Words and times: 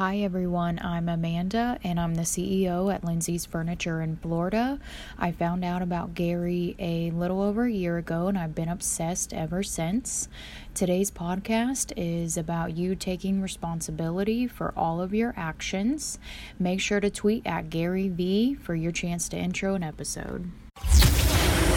Hi 0.00 0.20
everyone, 0.20 0.80
I'm 0.82 1.10
Amanda 1.10 1.78
and 1.84 2.00
I'm 2.00 2.14
the 2.14 2.22
CEO 2.22 2.90
at 2.90 3.04
Lindsay's 3.04 3.44
Furniture 3.44 4.00
in 4.00 4.16
Florida. 4.16 4.78
I 5.18 5.30
found 5.30 5.62
out 5.62 5.82
about 5.82 6.14
Gary 6.14 6.74
a 6.78 7.10
little 7.10 7.42
over 7.42 7.64
a 7.64 7.70
year 7.70 7.98
ago 7.98 8.28
and 8.28 8.38
I've 8.38 8.54
been 8.54 8.70
obsessed 8.70 9.34
ever 9.34 9.62
since. 9.62 10.26
Today's 10.72 11.10
podcast 11.10 11.92
is 11.98 12.38
about 12.38 12.78
you 12.78 12.94
taking 12.94 13.42
responsibility 13.42 14.46
for 14.46 14.72
all 14.74 15.02
of 15.02 15.12
your 15.12 15.34
actions. 15.36 16.18
Make 16.58 16.80
sure 16.80 17.00
to 17.00 17.10
tweet 17.10 17.46
at 17.46 17.68
Gary 17.68 18.08
V 18.08 18.54
for 18.54 18.74
your 18.74 18.92
chance 18.92 19.28
to 19.28 19.36
intro 19.36 19.74
an 19.74 19.82
episode. 19.82 20.50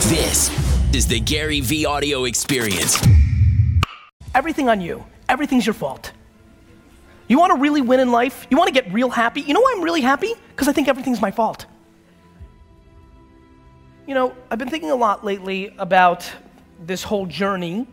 This 0.08 0.50
is 0.96 1.08
the 1.08 1.20
Gary 1.20 1.60
V 1.60 1.86
audio 1.86 2.24
experience. 2.24 3.06
Everything 4.34 4.70
on 4.70 4.80
you, 4.80 5.04
everything's 5.28 5.66
your 5.66 5.74
fault. 5.74 6.14
You 7.28 7.40
want 7.40 7.54
to 7.54 7.60
really 7.60 7.82
win 7.82 8.00
in 8.00 8.12
life? 8.12 8.48
You 8.50 8.58
want 8.58 8.68
to 8.68 8.74
get 8.74 8.92
real 8.94 9.10
happy? 9.10 9.42
You 9.42 9.54
know 9.54 9.62
why 9.62 9.74
I'm 9.76 9.84
really 9.84 10.02
happy? 10.02 10.34
Because 10.50 10.68
I 10.68 10.74
think 10.74 10.88
everything's 10.88 11.22
my 11.22 11.32
fault. 11.32 11.66
You 14.06 14.14
know, 14.14 14.36
I've 14.52 14.60
been 14.60 14.70
thinking 14.70 14.92
a 14.92 14.96
lot 14.96 15.24
lately 15.24 15.74
about 15.78 16.30
this 16.80 17.04
whole 17.04 17.26
journey, 17.26 17.88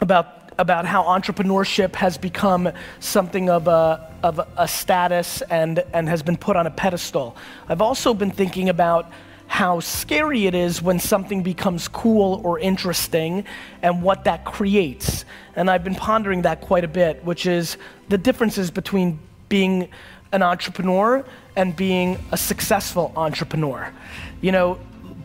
about, 0.00 0.52
about 0.58 0.84
how 0.84 1.04
entrepreneurship 1.04 1.94
has 1.94 2.18
become 2.18 2.70
something 3.00 3.48
of 3.48 3.66
a, 3.66 4.12
of 4.22 4.46
a 4.58 4.68
status 4.68 5.40
and, 5.42 5.82
and 5.94 6.08
has 6.08 6.22
been 6.22 6.36
put 6.36 6.56
on 6.56 6.66
a 6.66 6.70
pedestal. 6.70 7.34
I've 7.68 7.80
also 7.80 8.12
been 8.12 8.30
thinking 8.30 8.68
about 8.68 9.10
how 9.52 9.78
scary 9.78 10.46
it 10.46 10.54
is 10.54 10.80
when 10.80 10.98
something 10.98 11.42
becomes 11.42 11.86
cool 11.86 12.40
or 12.42 12.58
interesting 12.58 13.44
and 13.82 14.02
what 14.02 14.24
that 14.24 14.46
creates. 14.46 15.26
And 15.56 15.70
I've 15.70 15.84
been 15.84 15.94
pondering 15.94 16.40
that 16.42 16.62
quite 16.62 16.84
a 16.84 16.88
bit, 16.88 17.22
which 17.22 17.44
is 17.44 17.76
the 18.08 18.16
differences 18.16 18.70
between 18.70 19.18
being 19.50 19.90
an 20.32 20.42
entrepreneur 20.42 21.22
and 21.54 21.76
being 21.76 22.18
a 22.32 22.36
successful 22.38 23.12
entrepreneur. 23.14 23.92
You 24.40 24.52
know, 24.52 24.78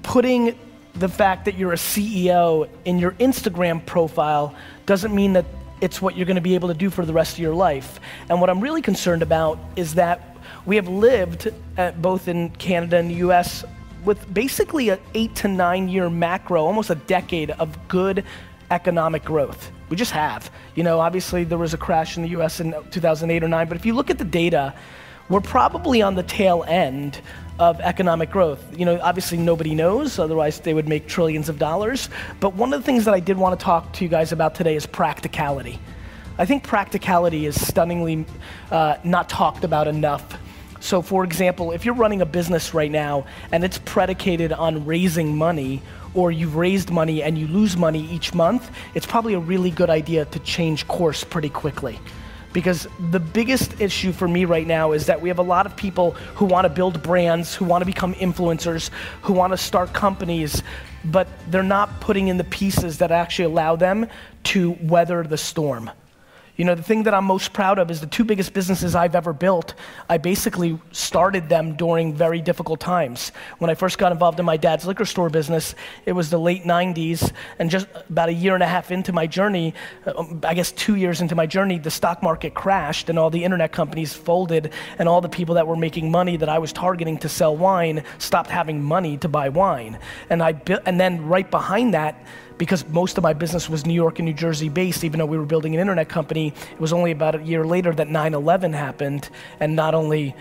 putting 0.03 0.59
the 0.93 1.07
fact 1.07 1.45
that 1.45 1.55
you're 1.55 1.71
a 1.71 1.77
CEO 1.77 2.67
in 2.83 2.99
your 2.99 3.13
Instagram 3.13 3.85
profile 3.85 4.53
doesn't 4.85 5.15
mean 5.15 5.31
that 5.33 5.45
it's 5.79 6.01
what 6.01 6.17
you're 6.17 6.25
going 6.25 6.35
to 6.35 6.41
be 6.41 6.55
able 6.55 6.67
to 6.67 6.73
do 6.73 6.89
for 6.89 7.05
the 7.05 7.13
rest 7.13 7.35
of 7.35 7.39
your 7.39 7.55
life. 7.55 8.01
And 8.27 8.41
what 8.41 8.49
I'm 8.49 8.59
really 8.59 8.81
concerned 8.81 9.21
about 9.21 9.57
is 9.77 9.93
that 9.93 10.35
we 10.65 10.75
have 10.75 10.89
lived, 10.89 11.47
at, 11.77 12.01
both 12.01 12.27
in 12.27 12.49
Canada 12.49 12.97
and 12.97 13.09
the 13.09 13.25
US, 13.27 13.63
with 14.07 14.33
basically 14.33 14.87
an 14.89 14.99
eight 15.13 15.35
to 15.35 15.47
nine 15.49 15.89
year 15.89 16.09
macro, 16.09 16.63
almost 16.63 16.89
a 16.89 16.95
decade 16.95 17.51
of 17.51 17.87
good 17.89 18.23
economic 18.71 19.23
growth. 19.23 19.69
We 19.89 19.97
just 19.97 20.11
have. 20.11 20.49
You 20.75 20.83
know, 20.83 20.99
obviously 21.01 21.43
there 21.43 21.57
was 21.57 21.73
a 21.73 21.77
crash 21.77 22.15
in 22.15 22.23
the 22.23 22.29
US 22.29 22.59
in 22.61 22.73
2008 22.89 23.43
or 23.43 23.47
9, 23.49 23.67
but 23.67 23.77
if 23.77 23.85
you 23.85 23.93
look 23.93 24.09
at 24.09 24.17
the 24.17 24.25
data, 24.25 24.73
we're 25.29 25.41
probably 25.41 26.01
on 26.01 26.15
the 26.15 26.23
tail 26.23 26.63
end 26.67 27.21
of 27.59 27.81
economic 27.81 28.31
growth. 28.31 28.63
You 28.79 28.85
know, 28.85 28.99
obviously 29.01 29.37
nobody 29.37 29.75
knows, 29.75 30.19
otherwise 30.19 30.61
they 30.61 30.73
would 30.73 30.87
make 30.87 31.07
trillions 31.07 31.49
of 31.49 31.59
dollars. 31.59 32.09
But 32.39 32.55
one 32.55 32.73
of 32.73 32.79
the 32.79 32.85
things 32.85 33.03
that 33.05 33.13
I 33.13 33.19
did 33.19 33.37
want 33.37 33.59
to 33.59 33.63
talk 33.63 33.91
to 33.93 34.05
you 34.05 34.09
guys 34.09 34.31
about 34.31 34.55
today 34.55 34.77
is 34.77 34.85
practicality. 34.85 35.79
I 36.37 36.45
think 36.45 36.63
practicality 36.63 37.45
is 37.45 37.59
stunningly 37.59 38.25
uh, 38.71 38.97
not 39.03 39.27
talked 39.27 39.65
about 39.65 39.87
enough 39.87 40.39
so, 40.79 41.01
for 41.01 41.23
example, 41.23 41.71
if 41.71 41.85
you're 41.85 41.95
running 41.95 42.21
a 42.21 42.25
business 42.25 42.73
right 42.73 42.91
now 42.91 43.25
and 43.51 43.63
it's 43.63 43.77
predicated 43.79 44.51
on 44.51 44.85
raising 44.85 45.35
money, 45.35 45.81
or 46.13 46.31
you've 46.31 46.55
raised 46.55 46.89
money 46.89 47.21
and 47.21 47.37
you 47.37 47.47
lose 47.47 47.77
money 47.77 48.07
each 48.11 48.33
month, 48.33 48.71
it's 48.95 49.05
probably 49.05 49.33
a 49.33 49.39
really 49.39 49.69
good 49.69 49.89
idea 49.89 50.25
to 50.25 50.39
change 50.39 50.87
course 50.87 51.23
pretty 51.23 51.49
quickly. 51.49 51.99
Because 52.53 52.87
the 53.11 53.19
biggest 53.19 53.79
issue 53.79 54.11
for 54.11 54.27
me 54.27 54.45
right 54.45 54.65
now 54.65 54.93
is 54.93 55.05
that 55.05 55.21
we 55.21 55.29
have 55.29 55.37
a 55.37 55.43
lot 55.43 55.65
of 55.65 55.75
people 55.75 56.11
who 56.33 56.45
want 56.45 56.65
to 56.65 56.69
build 56.69 57.03
brands, 57.03 57.53
who 57.53 57.65
want 57.65 57.81
to 57.81 57.85
become 57.85 58.15
influencers, 58.15 58.89
who 59.21 59.33
want 59.33 59.53
to 59.53 59.57
start 59.57 59.93
companies, 59.93 60.63
but 61.05 61.27
they're 61.51 61.61
not 61.61 62.01
putting 62.01 62.29
in 62.29 62.37
the 62.37 62.43
pieces 62.43 62.97
that 62.97 63.11
actually 63.11 63.45
allow 63.45 63.75
them 63.75 64.07
to 64.45 64.71
weather 64.81 65.23
the 65.23 65.37
storm. 65.37 65.91
You 66.57 66.65
know, 66.65 66.73
the 66.73 66.83
thing 66.83 67.03
that 67.03 67.13
I'm 67.13 67.25
most 67.25 67.53
proud 67.53 67.77
of 67.77 67.91
is 67.91 68.01
the 68.01 68.07
two 68.07 68.23
biggest 68.23 68.51
businesses 68.51 68.95
I've 68.95 69.13
ever 69.13 69.31
built. 69.31 69.75
I 70.09 70.17
basically 70.17 70.79
started 70.91 71.49
them 71.49 71.75
during 71.75 72.15
very 72.15 72.41
difficult 72.41 72.79
times. 72.79 73.31
When 73.59 73.69
I 73.69 73.75
first 73.75 73.99
got 73.99 74.11
involved 74.11 74.39
in 74.39 74.45
my 74.45 74.57
dad's 74.57 74.85
liquor 74.85 75.05
store 75.05 75.29
business, 75.29 75.75
it 76.07 76.13
was 76.13 76.31
the 76.31 76.39
late 76.39 76.63
90s, 76.63 77.31
and 77.59 77.69
just 77.69 77.85
about 78.09 78.29
a 78.29 78.33
year 78.33 78.55
and 78.55 78.63
a 78.63 78.67
half 78.67 78.89
into 78.89 79.13
my 79.13 79.27
journey, 79.27 79.75
uh, 80.07 80.25
I 80.43 80.55
guess 80.55 80.71
two 80.71 80.95
years 80.95 81.21
into 81.21 81.35
my 81.35 81.45
journey, 81.45 81.77
the 81.77 81.91
stock 81.91 82.23
market 82.23 82.55
crashed 82.55 83.09
and 83.09 83.19
all 83.19 83.29
the 83.29 83.43
internet 83.43 83.71
companies 83.71 84.13
folded, 84.13 84.73
and 84.97 85.07
all 85.07 85.21
the 85.21 85.29
people 85.29 85.55
that 85.55 85.67
were 85.67 85.75
making 85.75 86.09
money 86.09 86.37
that 86.37 86.49
I 86.49 86.57
was 86.57 86.73
targeting 86.73 87.19
to 87.19 87.29
sell 87.29 87.55
wine 87.55 88.03
stopped 88.17 88.49
having 88.49 88.81
money 88.81 89.17
to 89.17 89.29
buy 89.29 89.49
wine. 89.49 89.99
And, 90.31 90.41
I 90.41 90.59
and 90.87 90.99
then 90.99 91.27
right 91.27 91.49
behind 91.49 91.93
that, 91.93 92.25
because 92.57 92.87
most 92.89 93.17
of 93.17 93.23
my 93.23 93.33
business 93.33 93.69
was 93.69 93.85
New 93.85 93.93
York 93.93 94.19
and 94.19 94.25
New 94.25 94.33
Jersey 94.33 94.69
based, 94.69 95.03
even 95.03 95.19
though 95.19 95.25
we 95.25 95.37
were 95.37 95.45
building 95.45 95.73
an 95.73 95.79
internet 95.79 96.09
company, 96.09 96.53
it 96.71 96.79
was 96.79 96.93
only 96.93 97.11
about 97.11 97.35
a 97.35 97.43
year 97.43 97.65
later 97.65 97.93
that 97.93 98.07
9-11 98.07 98.73
happened 98.73 99.29
and 99.59 99.75
not 99.75 99.93
only 99.93 100.35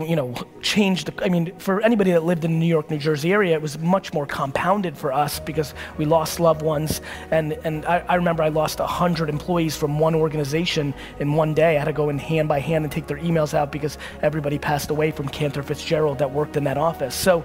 you 0.00 0.16
know, 0.16 0.34
changed, 0.60 1.10
I 1.18 1.28
mean, 1.28 1.56
for 1.58 1.80
anybody 1.80 2.12
that 2.12 2.24
lived 2.24 2.44
in 2.44 2.52
the 2.52 2.58
New 2.58 2.66
York, 2.66 2.90
New 2.90 2.98
Jersey 2.98 3.32
area, 3.32 3.54
it 3.54 3.62
was 3.62 3.78
much 3.78 4.12
more 4.12 4.26
compounded 4.26 4.96
for 4.96 5.12
us 5.12 5.40
because 5.40 5.74
we 5.98 6.04
lost 6.04 6.38
loved 6.38 6.62
ones. 6.62 7.00
And, 7.30 7.52
and 7.64 7.84
I, 7.86 8.04
I 8.08 8.14
remember 8.14 8.42
I 8.42 8.48
lost 8.48 8.78
100 8.78 9.28
employees 9.28 9.76
from 9.76 9.98
one 9.98 10.14
organization 10.14 10.94
in 11.18 11.34
one 11.34 11.52
day. 11.54 11.76
I 11.76 11.78
had 11.80 11.86
to 11.86 11.92
go 11.92 12.08
in 12.10 12.18
hand 12.18 12.48
by 12.48 12.60
hand 12.60 12.84
and 12.84 12.92
take 12.92 13.06
their 13.06 13.18
emails 13.18 13.54
out 13.54 13.72
because 13.72 13.98
everybody 14.22 14.58
passed 14.58 14.90
away 14.90 15.10
from 15.10 15.28
Cantor 15.28 15.62
Fitzgerald 15.62 16.18
that 16.18 16.30
worked 16.30 16.56
in 16.56 16.64
that 16.64 16.78
office. 16.78 17.14
So 17.14 17.44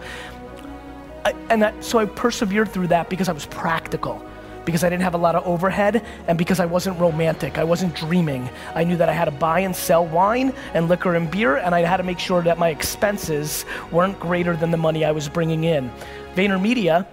I, 1.27 1.33
and 1.49 1.61
that, 1.61 1.83
so 1.83 1.99
I 1.99 2.05
persevered 2.05 2.69
through 2.69 2.87
that 2.87 3.09
because 3.09 3.27
I 3.27 3.33
was 3.33 3.45
practical, 3.45 4.23
because 4.63 4.85
I 4.85 4.89
didn't 4.89 5.03
have 5.03 5.13
a 5.13 5.17
lot 5.17 5.35
of 5.35 5.45
overhead, 5.45 6.05
and 6.25 6.37
because 6.37 6.61
I 6.61 6.65
wasn't 6.65 6.97
romantic. 6.99 7.57
I 7.57 7.65
wasn't 7.65 7.95
dreaming. 7.95 8.49
I 8.73 8.85
knew 8.85 8.95
that 8.95 9.09
I 9.09 9.11
had 9.11 9.25
to 9.25 9.31
buy 9.31 9.59
and 9.59 9.75
sell 9.75 10.05
wine 10.05 10.53
and 10.73 10.87
liquor 10.87 11.15
and 11.15 11.29
beer, 11.29 11.57
and 11.57 11.75
I 11.75 11.81
had 11.81 11.97
to 11.97 12.03
make 12.03 12.19
sure 12.19 12.41
that 12.43 12.57
my 12.57 12.69
expenses 12.69 13.65
weren't 13.91 14.17
greater 14.21 14.55
than 14.55 14.71
the 14.71 14.77
money 14.77 15.03
I 15.03 15.11
was 15.11 15.27
bringing 15.27 15.65
in. 15.65 15.91
VaynerMedia 16.35 17.05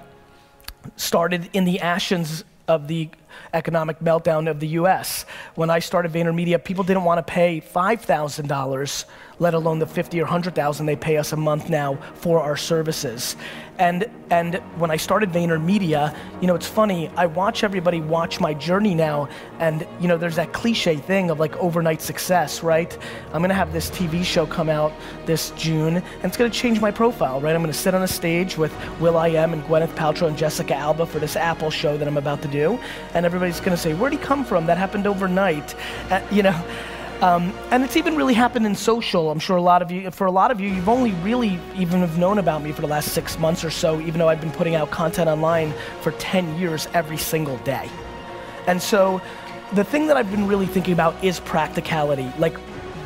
started 0.94 1.50
in 1.52 1.64
the 1.64 1.80
ashes 1.80 2.44
of 2.68 2.86
the 2.86 3.08
economic 3.52 4.00
meltdown 4.00 4.50
of 4.50 4.60
the 4.60 4.68
US. 4.68 5.24
When 5.54 5.70
I 5.70 5.78
started 5.78 6.12
VaynerMedia, 6.12 6.62
people 6.62 6.84
didn't 6.84 7.04
want 7.04 7.24
to 7.24 7.32
pay 7.32 7.60
$5,000, 7.60 9.04
let 9.38 9.54
alone 9.54 9.78
the 9.78 9.86
50 9.86 10.20
or 10.20 10.24
100,000 10.24 10.86
they 10.86 10.96
pay 10.96 11.16
us 11.16 11.32
a 11.32 11.36
month 11.36 11.68
now 11.68 11.98
for 12.14 12.40
our 12.40 12.56
services. 12.56 13.36
And, 13.78 14.08
and 14.30 14.56
when 14.76 14.92
I 14.92 14.96
started 14.96 15.30
VaynerMedia, 15.30 16.16
you 16.40 16.46
know, 16.46 16.54
it's 16.54 16.66
funny, 16.66 17.08
I 17.16 17.26
watch 17.26 17.64
everybody 17.64 18.00
watch 18.00 18.38
my 18.38 18.54
journey 18.54 18.94
now, 18.94 19.28
and 19.58 19.84
you 20.00 20.06
know, 20.06 20.16
there's 20.16 20.36
that 20.36 20.52
cliche 20.52 20.96
thing 20.96 21.30
of 21.30 21.40
like 21.40 21.56
overnight 21.56 22.00
success, 22.00 22.62
right? 22.62 22.96
I'm 23.32 23.42
gonna 23.42 23.54
have 23.54 23.72
this 23.72 23.90
TV 23.90 24.24
show 24.24 24.46
come 24.46 24.68
out 24.68 24.92
this 25.26 25.50
June, 25.56 25.96
and 25.96 26.24
it's 26.24 26.36
gonna 26.36 26.50
change 26.50 26.80
my 26.80 26.92
profile, 26.92 27.40
right? 27.40 27.54
I'm 27.54 27.62
gonna 27.62 27.72
sit 27.72 27.94
on 27.94 28.02
a 28.02 28.08
stage 28.08 28.56
with 28.56 28.72
will.i.am 29.00 29.52
and 29.52 29.62
Gwyneth 29.64 29.94
Paltrow 29.96 30.28
and 30.28 30.38
Jessica 30.38 30.76
Alba 30.76 31.04
for 31.04 31.18
this 31.18 31.34
Apple 31.34 31.70
show 31.70 31.96
that 31.96 32.06
I'm 32.06 32.16
about 32.16 32.42
to 32.42 32.48
do, 32.48 32.78
and 33.14 33.23
everybody's 33.24 33.60
gonna 33.60 33.76
say, 33.76 33.94
where'd 33.94 34.12
he 34.12 34.18
come 34.18 34.44
from? 34.44 34.66
That 34.66 34.78
happened 34.78 35.06
overnight, 35.06 35.74
uh, 36.10 36.20
you 36.30 36.42
know? 36.42 36.64
Um, 37.22 37.54
and 37.70 37.82
it's 37.82 37.96
even 37.96 38.16
really 38.16 38.34
happened 38.34 38.66
in 38.66 38.74
social. 38.74 39.30
I'm 39.30 39.38
sure 39.38 39.56
a 39.56 39.62
lot 39.62 39.80
of 39.82 39.90
you, 39.90 40.10
for 40.10 40.26
a 40.26 40.30
lot 40.30 40.50
of 40.50 40.60
you, 40.60 40.68
you've 40.68 40.88
only 40.88 41.12
really 41.22 41.58
even 41.74 42.00
have 42.00 42.18
known 42.18 42.38
about 42.38 42.62
me 42.62 42.72
for 42.72 42.82
the 42.82 42.88
last 42.88 43.12
six 43.12 43.38
months 43.38 43.64
or 43.64 43.70
so, 43.70 44.00
even 44.00 44.18
though 44.18 44.28
I've 44.28 44.40
been 44.40 44.50
putting 44.50 44.74
out 44.74 44.90
content 44.90 45.28
online 45.28 45.72
for 46.02 46.10
10 46.12 46.58
years 46.58 46.88
every 46.92 47.16
single 47.16 47.56
day. 47.58 47.88
And 48.66 48.82
so 48.82 49.22
the 49.72 49.84
thing 49.84 50.06
that 50.08 50.16
I've 50.16 50.30
been 50.30 50.46
really 50.46 50.66
thinking 50.66 50.92
about 50.92 51.22
is 51.24 51.40
practicality. 51.40 52.30
Like 52.36 52.56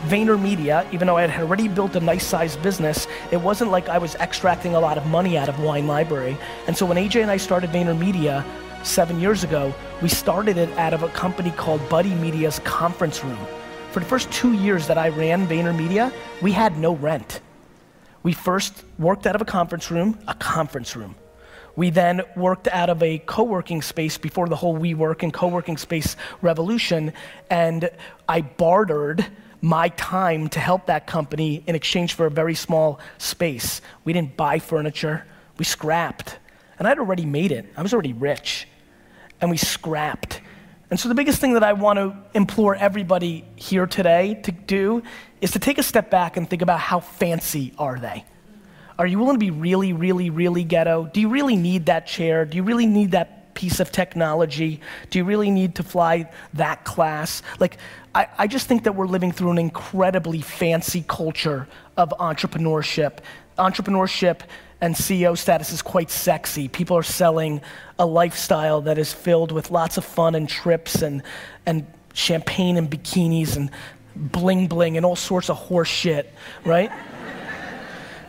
VaynerMedia, 0.07 0.93
even 0.93 1.07
though 1.07 1.17
I 1.17 1.27
had 1.27 1.41
already 1.41 1.69
built 1.69 1.95
a 1.97 2.01
nice 2.01 2.27
sized 2.27 2.63
business, 2.63 3.07
it 3.31 3.37
wasn't 3.37 3.71
like 3.71 3.89
I 3.89 3.98
was 3.98 4.15
extracting 4.16 4.75
a 4.75 4.81
lot 4.81 4.97
of 4.98 5.07
money 5.07 5.37
out 5.37 5.48
of 5.48 5.60
Wine 5.60 5.87
Library. 5.87 6.37
And 6.66 6.77
so 6.77 6.87
when 6.87 6.97
AJ 6.97 7.22
and 7.22 7.31
I 7.31 7.37
started 7.37 7.71
VaynerMedia 7.71 8.45
seven 8.89 9.21
years 9.21 9.45
ago, 9.45 9.75
we 10.03 10.09
started 10.09 10.57
it 10.57 10.71
out 10.79 10.95
of 10.95 11.03
a 11.03 11.09
company 11.11 11.51
called 11.51 11.87
Buddy 11.89 12.15
Media's 12.15 12.59
conference 12.61 13.23
room. 13.23 13.39
For 13.93 14.01
the 14.01 14.07
first 14.07 14.31
two 14.33 14.55
years 14.55 14.87
that 14.87 14.99
I 14.99 15.11
ran 15.11 15.47
VaynerMedia, 15.47 16.13
we 16.41 16.53
had 16.53 16.79
no 16.79 16.95
rent. 16.95 17.41
We 18.23 18.33
first 18.33 18.85
worked 18.99 19.27
out 19.27 19.35
of 19.35 19.43
a 19.43 19.45
conference 19.45 19.91
room, 19.91 20.19
a 20.27 20.35
conference 20.35 20.97
room. 20.97 21.15
We 21.77 21.91
then 21.91 22.23
worked 22.35 22.67
out 22.69 22.91
of 22.91 23.03
a 23.03 23.19
co 23.19 23.45
working 23.45 23.83
space 23.83 24.19
before 24.19 24.49
the 24.49 24.57
whole 24.57 24.77
WeWork 24.77 25.23
and 25.23 25.33
co 25.33 25.47
working 25.47 25.77
space 25.77 26.17
revolution, 26.43 27.13
and 27.51 27.91
I 28.29 28.41
bartered 28.41 29.25
my 29.61 29.91
time 29.91 30.49
to 30.49 30.61
help 30.61 30.87
that 30.87 31.07
company 31.07 31.63
in 31.67 31.75
exchange 31.75 32.15
for 32.15 32.27
a 32.27 32.31
very 32.31 32.55
small 32.55 33.01
space. 33.19 33.81
We 34.05 34.13
didn't 34.13 34.37
buy 34.37 34.59
furniture, 34.59 35.25
we 35.59 35.65
scrapped. 35.65 36.39
And 36.79 36.87
I'd 36.87 36.99
already 36.99 37.27
made 37.27 37.53
it, 37.53 37.67
I 37.77 37.83
was 37.83 37.93
already 37.93 38.13
rich. 38.13 38.67
And 39.41 39.51
we 39.51 39.57
scrapped 39.57 40.41
And 40.91 40.99
so, 40.99 41.09
the 41.09 41.15
biggest 41.15 41.41
thing 41.41 41.55
that 41.55 41.63
I 41.63 41.75
want 41.75 41.99
to 41.99 42.17
implore 42.35 42.75
everybody 42.75 43.45
here 43.57 43.87
today 43.87 44.35
to 44.43 44.53
do 44.53 45.03
is 45.41 45.53
to 45.53 45.59
take 45.59 45.79
a 45.79 45.83
step 45.83 46.11
back 46.11 46.37
and 46.37 46.49
think 46.49 46.63
about 46.63 46.81
how 46.81 47.01
fancy 47.01 47.73
are 47.79 47.99
they? 47.99 48.25
Are 48.99 49.07
you 49.07 49.19
willing 49.19 49.37
to 49.37 49.39
be 49.39 49.53
really, 49.53 49.93
really, 49.93 50.31
really 50.31 50.65
ghetto? 50.65 51.09
Do 51.13 51.21
you 51.21 51.29
really 51.29 51.57
need 51.57 51.87
that 51.87 52.07
chair? 52.07 52.45
Do 52.45 52.57
you 52.57 52.65
really 52.65 52.87
need 52.87 53.13
that 53.13 53.55
piece 53.55 53.81
of 53.81 53.93
technology? 53.93 54.81
Do 55.11 55.19
you 55.19 55.25
really 55.25 55.51
need 55.51 55.77
to 55.77 55.83
fly 55.83 56.31
that 56.55 56.85
class? 56.85 57.43
Like, 57.61 57.79
I, 58.15 58.27
I 58.39 58.47
just 58.49 58.67
think 58.67 58.85
that 58.85 58.97
we're 58.97 59.07
living 59.07 59.31
through 59.31 59.53
an 59.53 59.59
incredibly 59.59 60.41
fancy 60.41 61.05
culture 61.07 61.69
of 61.97 62.11
entrepreneurship. 62.19 63.19
Entrepreneurship 63.57 64.41
and 64.80 64.95
CEO 64.95 65.36
status 65.36 65.72
is 65.72 65.83
quite 65.83 66.10
sexy. 66.10 66.69
People 66.69 66.97
are 66.97 67.03
selling 67.03 67.60
a 67.98 68.07
lifestyle 68.07 68.80
that 68.83 68.98
is 68.98 69.13
filled 69.13 69.51
with 69.53 69.71
lots 69.71 69.97
of 69.97 70.04
fun 70.04 70.34
and 70.34 70.48
trips 70.48 71.03
and, 71.03 71.22
and 71.66 71.86
champagne 72.15 72.77
and 72.77 72.91
bikinis 72.91 73.57
and 73.57 73.71
bling 74.15 74.66
bling 74.66 74.97
and 74.97 75.04
all 75.04 75.16
sorts 75.16 75.51
of 75.51 75.57
horse 75.57 75.89
shit, 75.89 76.33
right? 76.65 76.91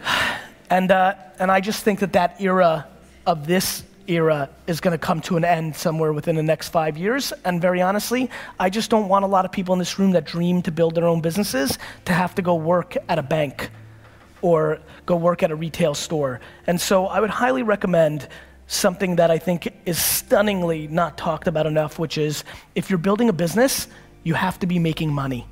and, 0.69 0.91
uh, 0.91 1.13
and 1.39 1.51
I 1.51 1.61
just 1.61 1.83
think 1.83 1.99
that 1.99 2.13
that 2.13 2.41
era 2.41 2.87
of 3.25 3.45
this 3.45 3.83
era 4.07 4.49
is 4.65 4.79
going 4.81 4.91
to 4.91 4.97
come 4.97 5.21
to 5.21 5.37
an 5.37 5.45
end 5.45 5.75
somewhere 5.75 6.13
within 6.13 6.35
the 6.35 6.43
next 6.43 6.69
five 6.69 6.97
years. 6.97 7.31
And 7.45 7.61
very 7.61 7.81
honestly, 7.81 8.29
I 8.59 8.71
just 8.71 8.89
don't 8.89 9.07
want 9.07 9.23
a 9.23 9.27
lot 9.27 9.45
of 9.45 9.51
people 9.51 9.73
in 9.73 9.79
this 9.79 9.99
room 9.99 10.11
that 10.11 10.25
dream 10.25 10.63
to 10.63 10.71
build 10.71 10.95
their 10.95 11.05
own 11.05 11.21
businesses 11.21 11.77
to 12.05 12.13
have 12.13 12.33
to 12.35 12.41
go 12.41 12.55
work 12.55 12.97
at 13.07 13.19
a 13.19 13.23
bank 13.23 13.69
or 14.41 14.79
go 15.05 15.15
work 15.15 15.43
at 15.43 15.51
a 15.51 15.55
retail 15.55 15.93
store. 15.93 16.39
And 16.67 16.79
so 16.79 17.07
I 17.07 17.19
would 17.19 17.29
highly 17.29 17.63
recommend 17.63 18.27
something 18.67 19.15
that 19.15 19.31
I 19.31 19.39
think 19.39 19.73
is 19.85 19.97
stunningly 19.97 20.87
not 20.87 21.17
talked 21.17 21.47
about 21.47 21.65
enough, 21.65 21.97
which 21.97 22.17
is 22.17 22.43
if 22.75 22.89
you're 22.89 22.99
building 22.99 23.29
a 23.29 23.33
business, 23.33 23.87
you 24.23 24.35
have 24.35 24.59
to 24.59 24.67
be 24.67 24.77
making 24.77 25.11
money. 25.11 25.47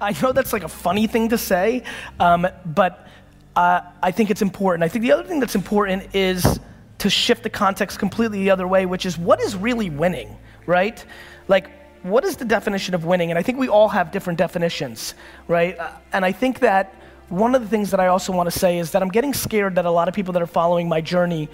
I 0.00 0.14
know 0.20 0.32
that's 0.32 0.52
like 0.52 0.62
a 0.62 0.68
funny 0.68 1.06
thing 1.06 1.30
to 1.30 1.38
say, 1.38 1.82
um, 2.20 2.46
but 2.66 3.06
uh, 3.54 3.80
I 4.02 4.10
think 4.10 4.30
it's 4.30 4.42
important. 4.42 4.84
I 4.84 4.88
think 4.88 5.02
the 5.02 5.12
other 5.12 5.24
thing 5.24 5.40
that's 5.40 5.54
important 5.54 6.14
is 6.14 6.60
to 6.98 7.10
shift 7.10 7.42
the 7.42 7.50
context 7.50 7.98
completely 7.98 8.38
the 8.38 8.50
other 8.50 8.66
way, 8.66 8.86
which 8.86 9.06
is 9.06 9.18
what 9.18 9.40
is 9.40 9.56
really 9.56 9.90
winning, 9.90 10.36
right? 10.66 11.04
Like, 11.48 11.70
what 12.02 12.24
is 12.24 12.36
the 12.36 12.44
definition 12.44 12.94
of 12.94 13.04
winning? 13.04 13.30
And 13.30 13.38
I 13.38 13.42
think 13.42 13.58
we 13.58 13.68
all 13.68 13.88
have 13.88 14.12
different 14.12 14.38
definitions, 14.38 15.14
right? 15.48 15.78
Uh, 15.78 15.90
and 16.12 16.24
I 16.24 16.32
think 16.32 16.60
that 16.60 16.94
one 17.28 17.54
of 17.54 17.62
the 17.62 17.68
things 17.68 17.90
that 17.90 18.00
I 18.00 18.06
also 18.06 18.32
want 18.32 18.50
to 18.50 18.56
say 18.56 18.78
is 18.78 18.92
that 18.92 19.02
I'm 19.02 19.08
getting 19.08 19.34
scared 19.34 19.74
that 19.74 19.84
a 19.84 19.90
lot 19.90 20.08
of 20.08 20.14
people 20.14 20.32
that 20.34 20.42
are 20.42 20.46
following 20.46 20.88
my 20.88 21.00
journey 21.00 21.48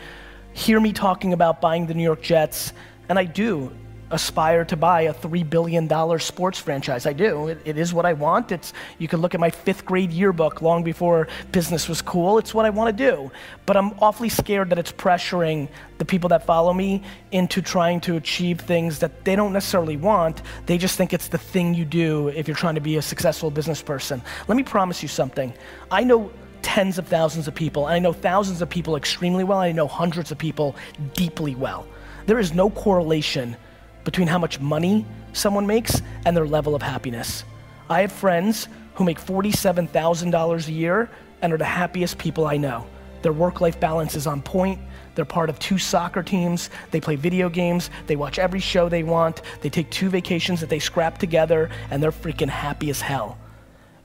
hear 0.52 0.78
me 0.78 0.92
talking 0.92 1.32
about 1.32 1.60
buying 1.60 1.86
the 1.86 1.94
New 1.94 2.02
York 2.02 2.20
Jets, 2.20 2.74
and 3.08 3.18
I 3.18 3.24
do 3.24 3.72
aspire 4.12 4.64
to 4.66 4.76
buy 4.76 5.02
a 5.02 5.14
$3 5.14 5.48
billion 5.48 5.88
sports 6.20 6.58
franchise. 6.58 7.06
I 7.06 7.12
do. 7.12 7.48
It, 7.48 7.62
it 7.64 7.78
is 7.78 7.92
what 7.92 8.06
I 8.06 8.12
want. 8.12 8.52
It's, 8.52 8.72
you 8.98 9.08
can 9.08 9.20
look 9.20 9.34
at 9.34 9.40
my 9.40 9.50
fifth 9.50 9.84
grade 9.84 10.12
yearbook 10.12 10.62
long 10.62 10.84
before 10.84 11.28
business 11.50 11.88
was 11.88 12.02
cool. 12.02 12.38
It's 12.38 12.54
what 12.54 12.66
I 12.66 12.70
want 12.70 12.96
to 12.96 13.10
do. 13.10 13.32
But 13.66 13.76
I'm 13.76 13.92
awfully 14.00 14.28
scared 14.28 14.70
that 14.70 14.78
it's 14.78 14.92
pressuring 14.92 15.68
the 15.98 16.04
people 16.04 16.28
that 16.28 16.44
follow 16.44 16.72
me 16.72 17.02
into 17.32 17.62
trying 17.62 18.00
to 18.02 18.16
achieve 18.16 18.60
things 18.60 18.98
that 19.00 19.24
they 19.24 19.34
don't 19.34 19.52
necessarily 19.52 19.96
want. 19.96 20.42
They 20.66 20.78
just 20.78 20.96
think 20.96 21.12
it's 21.12 21.28
the 21.28 21.38
thing 21.38 21.74
you 21.74 21.84
do 21.84 22.28
if 22.28 22.46
you're 22.46 22.56
trying 22.56 22.74
to 22.74 22.80
be 22.80 22.96
a 22.96 23.02
successful 23.02 23.50
business 23.50 23.82
person. 23.82 24.22
Let 24.46 24.56
me 24.56 24.62
promise 24.62 25.02
you 25.02 25.08
something. 25.08 25.54
I 25.90 26.04
know 26.04 26.30
tens 26.60 26.98
of 26.98 27.08
thousands 27.08 27.48
of 27.48 27.54
people, 27.54 27.86
and 27.86 27.94
I 27.94 27.98
know 27.98 28.12
thousands 28.12 28.62
of 28.62 28.68
people 28.68 28.94
extremely 28.94 29.42
well, 29.42 29.58
I 29.58 29.72
know 29.72 29.88
hundreds 29.88 30.30
of 30.30 30.38
people 30.38 30.76
deeply 31.14 31.54
well. 31.54 31.86
There 32.26 32.38
is 32.38 32.52
no 32.52 32.70
correlation 32.70 33.56
between 34.04 34.28
how 34.28 34.38
much 34.38 34.60
money 34.60 35.06
someone 35.32 35.66
makes 35.66 36.02
and 36.24 36.36
their 36.36 36.46
level 36.46 36.74
of 36.74 36.82
happiness. 36.82 37.44
I 37.88 38.00
have 38.00 38.12
friends 38.12 38.68
who 38.94 39.04
make 39.04 39.20
$47,000 39.20 40.68
a 40.68 40.72
year 40.72 41.10
and 41.40 41.52
are 41.52 41.58
the 41.58 41.64
happiest 41.64 42.18
people 42.18 42.46
I 42.46 42.56
know. 42.56 42.86
Their 43.22 43.32
work 43.32 43.60
life 43.60 43.78
balance 43.78 44.14
is 44.14 44.26
on 44.26 44.42
point. 44.42 44.80
They're 45.14 45.24
part 45.24 45.50
of 45.50 45.58
two 45.58 45.78
soccer 45.78 46.22
teams. 46.22 46.70
They 46.90 47.00
play 47.00 47.16
video 47.16 47.48
games. 47.48 47.90
They 48.06 48.16
watch 48.16 48.38
every 48.38 48.60
show 48.60 48.88
they 48.88 49.02
want. 49.02 49.42
They 49.60 49.68
take 49.68 49.90
two 49.90 50.08
vacations 50.08 50.60
that 50.60 50.68
they 50.68 50.78
scrap 50.78 51.18
together, 51.18 51.70
and 51.90 52.02
they're 52.02 52.12
freaking 52.12 52.48
happy 52.48 52.90
as 52.90 53.00
hell. 53.00 53.38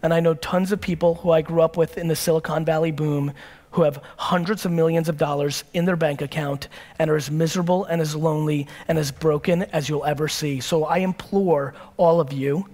And 0.03 0.13
I 0.13 0.19
know 0.19 0.35
tons 0.35 0.71
of 0.71 0.79
people 0.79 1.15
who 1.15 1.31
I 1.31 1.41
grew 1.41 1.61
up 1.61 1.77
with 1.77 1.97
in 1.97 2.07
the 2.07 2.15
Silicon 2.15 2.65
Valley 2.65 2.91
boom 2.91 3.33
who 3.77 3.83
have 3.83 4.01
hundreds 4.17 4.65
of 4.65 4.71
millions 4.71 5.07
of 5.07 5.17
dollars 5.17 5.63
in 5.71 5.85
their 5.85 5.95
bank 5.95 6.23
account 6.23 6.67
and 6.97 7.11
are 7.11 7.15
as 7.15 7.29
miserable 7.29 7.85
and 7.85 8.01
as 8.01 8.15
lonely 8.15 8.67
and 8.87 8.97
as 8.97 9.11
broken 9.11 9.61
as 9.65 9.87
you'll 9.87 10.03
ever 10.03 10.27
see. 10.27 10.59
So 10.59 10.85
I 10.85 10.97
implore 10.97 11.75
all 11.95 12.19
of 12.19 12.33
you 12.33 12.67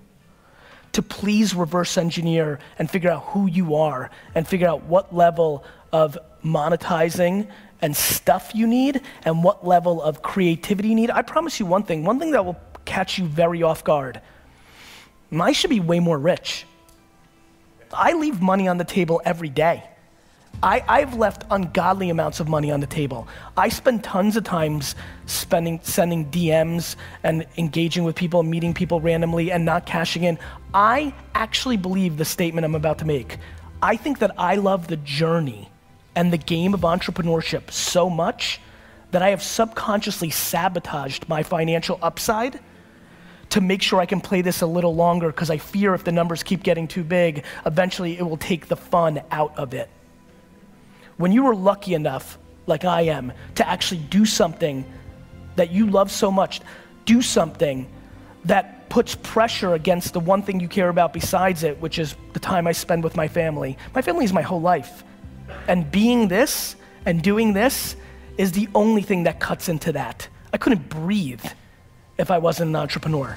to 0.94 1.02
please 1.02 1.54
reverse 1.54 1.98
engineer 1.98 2.58
and 2.80 2.90
figure 2.90 3.12
out 3.12 3.24
who 3.26 3.48
you 3.48 3.76
are 3.76 4.12
and 4.34 4.48
figure 4.48 4.66
out 4.66 4.84
what 4.84 5.14
level 5.14 5.66
of 5.92 6.18
monetizing 6.42 7.50
and 7.82 7.94
stuff 7.94 8.56
you 8.56 8.66
need 8.66 9.02
and 9.26 9.44
what 9.44 9.68
level 9.68 10.02
of 10.02 10.22
creativity 10.22 10.88
you 10.88 10.96
need. 10.96 11.12
I 11.12 11.22
promise 11.22 11.60
you 11.60 11.66
one 11.66 11.84
thing, 11.84 12.06
one 12.06 12.18
thing 12.18 12.32
that 12.32 12.46
will 12.46 12.58
catch 12.86 13.18
you 13.18 13.26
very 13.26 13.62
off 13.62 13.84
guard. 13.84 14.22
I 15.38 15.52
should 15.52 15.70
be 15.70 15.82
way 15.82 16.00
more 16.00 16.18
rich. 16.18 16.66
I 17.92 18.14
leave 18.14 18.42
money 18.42 18.70
on 18.70 18.78
the 18.78 18.86
table 18.86 19.22
every 19.26 19.50
day. 19.50 19.84
I, 20.64 20.82
I've 20.88 21.16
left 21.16 21.44
ungodly 21.52 22.10
amounts 22.10 22.40
of 22.40 22.48
money 22.48 22.72
on 22.72 22.80
the 22.80 22.88
table. 22.88 23.28
I 23.58 23.68
spend 23.68 24.02
tons 24.02 24.38
of 24.38 24.46
times 24.46 24.96
spending, 25.26 25.82
sending 25.84 26.32
DMs 26.32 26.96
and 27.22 27.46
engaging 27.58 28.06
with 28.06 28.16
people, 28.16 28.44
meeting 28.44 28.74
people 28.74 29.02
randomly 29.02 29.52
and 29.52 29.66
not 29.66 29.86
cashing 29.86 30.24
in. 30.24 30.40
I 30.74 31.14
actually 31.36 31.76
believe 31.76 32.18
the 32.18 32.24
statement 32.24 32.64
I'm 32.64 32.76
about 32.76 33.00
to 33.00 33.06
make. 33.06 33.40
I 33.82 33.98
think 33.98 34.20
that 34.20 34.32
I 34.38 34.56
love 34.56 34.88
the 34.88 34.96
journey 34.96 35.70
and 36.16 36.32
the 36.32 36.38
game 36.38 36.74
of 36.74 36.82
entrepreneurship 36.82 37.70
so 37.70 38.10
much 38.10 38.62
that 39.12 39.22
I 39.22 39.32
have 39.32 39.44
subconsciously 39.44 40.30
sabotaged 40.30 41.28
my 41.28 41.44
financial 41.44 42.00
upside 42.02 42.60
to 43.50 43.60
make 43.60 43.82
sure 43.82 44.00
I 44.00 44.06
can 44.06 44.22
play 44.22 44.42
this 44.42 44.62
a 44.62 44.66
little 44.66 44.96
longer 44.96 45.28
because 45.28 45.50
I 45.50 45.58
fear 45.58 45.94
if 45.94 46.06
the 46.06 46.14
numbers 46.14 46.42
keep 46.42 46.64
getting 46.64 46.88
too 46.88 47.04
big, 47.04 47.44
eventually 47.66 48.18
it 48.18 48.24
will 48.24 48.38
take 48.38 48.68
the 48.68 48.78
fun 48.78 49.22
out 49.30 49.58
of 49.58 49.74
it 49.74 49.90
when 51.18 51.32
you 51.32 51.48
are 51.48 51.56
lucky 51.56 51.94
enough, 51.94 52.38
like 52.66 52.86
I 52.86 53.02
am, 53.02 53.34
to 53.56 53.68
actually 53.68 54.02
do 54.02 54.26
something 54.26 54.86
that 55.56 55.72
you 55.72 55.88
love 55.88 56.12
so 56.12 56.32
much, 56.32 56.62
do 57.06 57.22
something 57.22 57.88
that 58.46 58.90
puts 58.90 59.16
pressure 59.16 59.74
against 59.74 60.14
the 60.14 60.20
one 60.20 60.42
thing 60.42 60.60
you 60.60 60.68
care 60.68 60.90
about 60.90 61.14
besides 61.14 61.64
it, 61.64 61.80
which 61.82 62.00
is 62.00 62.16
the 62.34 62.40
time 62.40 62.68
I 62.68 62.72
spend 62.72 63.04
with 63.04 63.16
my 63.16 63.28
family. 63.28 63.78
My 63.96 64.02
family 64.02 64.26
is 64.26 64.34
my 64.34 64.42
whole 64.42 64.62
life. 64.62 65.04
And 65.68 65.90
being 65.92 66.28
this 66.28 66.76
and 67.06 67.22
doing 67.22 67.54
this 67.54 67.96
is 68.38 68.52
the 68.52 68.68
only 68.76 69.02
thing 69.02 69.24
that 69.24 69.40
cuts 69.40 69.70
into 69.70 69.92
that. 69.94 70.28
I 70.52 70.58
couldn't 70.58 70.90
breathe 70.90 71.46
if 72.18 72.32
I 72.32 72.38
wasn't 72.38 72.70
an 72.70 72.76
entrepreneur. 72.76 73.36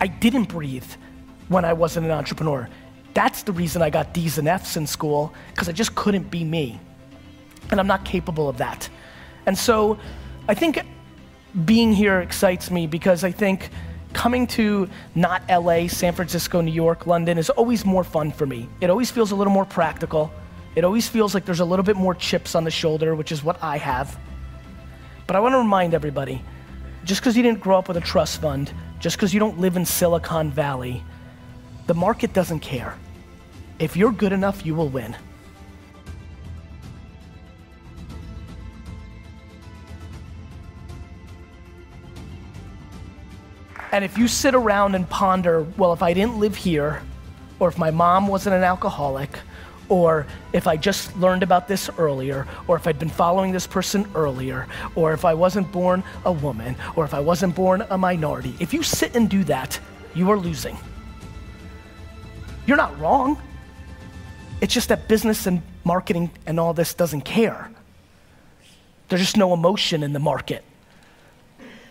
I 0.00 0.08
didn't 0.08 0.44
breathe 0.44 0.90
when 1.48 1.64
I 1.64 1.72
wasn't 1.72 2.06
an 2.06 2.12
entrepreneur. 2.12 2.68
That's 3.14 3.42
the 3.44 3.52
reason 3.52 3.82
I 3.82 3.90
got 3.90 4.12
D's 4.12 4.38
and 4.38 4.48
F's 4.48 4.76
in 4.76 4.86
school, 4.86 5.32
because 5.52 5.68
I 5.68 5.72
just 5.72 5.94
couldn't 5.94 6.30
be 6.30 6.44
me. 6.44 6.80
And 7.70 7.80
I'm 7.80 7.86
not 7.86 8.04
capable 8.04 8.48
of 8.48 8.58
that. 8.58 8.88
And 9.46 9.56
so 9.56 9.98
I 10.48 10.54
think 10.54 10.80
being 11.64 11.92
here 11.92 12.20
excites 12.20 12.70
me 12.70 12.86
because 12.86 13.24
I 13.24 13.30
think 13.30 13.70
coming 14.12 14.46
to 14.48 14.88
not 15.14 15.42
LA, 15.48 15.88
San 15.88 16.12
Francisco, 16.12 16.60
New 16.60 16.72
York, 16.72 17.06
London 17.06 17.38
is 17.38 17.50
always 17.50 17.84
more 17.84 18.04
fun 18.04 18.32
for 18.32 18.46
me. 18.46 18.68
It 18.80 18.90
always 18.90 19.10
feels 19.10 19.30
a 19.30 19.36
little 19.36 19.52
more 19.52 19.64
practical. 19.64 20.32
It 20.74 20.84
always 20.84 21.08
feels 21.08 21.34
like 21.34 21.44
there's 21.44 21.60
a 21.60 21.64
little 21.64 21.84
bit 21.84 21.96
more 21.96 22.14
chips 22.14 22.54
on 22.54 22.64
the 22.64 22.70
shoulder, 22.70 23.14
which 23.14 23.32
is 23.32 23.42
what 23.42 23.62
I 23.62 23.78
have. 23.78 24.18
But 25.26 25.36
I 25.36 25.40
want 25.40 25.54
to 25.54 25.58
remind 25.58 25.94
everybody 25.94 26.42
just 27.04 27.20
because 27.20 27.36
you 27.36 27.42
didn't 27.42 27.60
grow 27.60 27.78
up 27.78 27.88
with 27.88 27.96
a 27.96 28.00
trust 28.00 28.40
fund, 28.40 28.72
just 28.98 29.16
because 29.16 29.32
you 29.32 29.40
don't 29.40 29.58
live 29.58 29.76
in 29.76 29.86
Silicon 29.86 30.50
Valley, 30.50 31.04
the 31.86 31.94
market 31.94 32.32
doesn't 32.32 32.60
care. 32.60 32.98
If 33.78 33.96
you're 33.96 34.12
good 34.12 34.32
enough, 34.32 34.66
you 34.66 34.74
will 34.74 34.88
win. 34.88 35.16
And 43.92 44.04
if 44.04 44.18
you 44.18 44.28
sit 44.28 44.54
around 44.54 44.94
and 44.94 45.08
ponder, 45.08 45.62
well, 45.76 45.92
if 45.92 46.02
I 46.02 46.12
didn't 46.12 46.38
live 46.38 46.56
here, 46.56 47.02
or 47.58 47.68
if 47.68 47.78
my 47.78 47.90
mom 47.90 48.28
wasn't 48.28 48.56
an 48.56 48.62
alcoholic, 48.62 49.38
or 49.88 50.26
if 50.52 50.66
I 50.66 50.76
just 50.76 51.16
learned 51.16 51.42
about 51.42 51.68
this 51.68 51.88
earlier, 51.96 52.46
or 52.66 52.76
if 52.76 52.86
I'd 52.86 52.98
been 52.98 53.08
following 53.08 53.52
this 53.52 53.66
person 53.66 54.06
earlier, 54.14 54.66
or 54.94 55.12
if 55.12 55.24
I 55.24 55.34
wasn't 55.34 55.70
born 55.70 56.02
a 56.24 56.32
woman, 56.32 56.76
or 56.96 57.04
if 57.04 57.14
I 57.14 57.20
wasn't 57.20 57.54
born 57.54 57.84
a 57.88 57.96
minority, 57.96 58.54
if 58.58 58.74
you 58.74 58.82
sit 58.82 59.14
and 59.14 59.30
do 59.30 59.44
that, 59.44 59.78
you 60.14 60.30
are 60.30 60.38
losing. 60.38 60.76
You're 62.66 62.76
not 62.76 62.98
wrong. 62.98 63.40
It's 64.60 64.74
just 64.74 64.88
that 64.88 65.06
business 65.06 65.46
and 65.46 65.62
marketing 65.84 66.30
and 66.46 66.58
all 66.58 66.74
this 66.74 66.94
doesn't 66.94 67.22
care. 67.22 67.70
There's 69.08 69.22
just 69.22 69.36
no 69.36 69.54
emotion 69.54 70.02
in 70.02 70.12
the 70.12 70.18
market. 70.18 70.64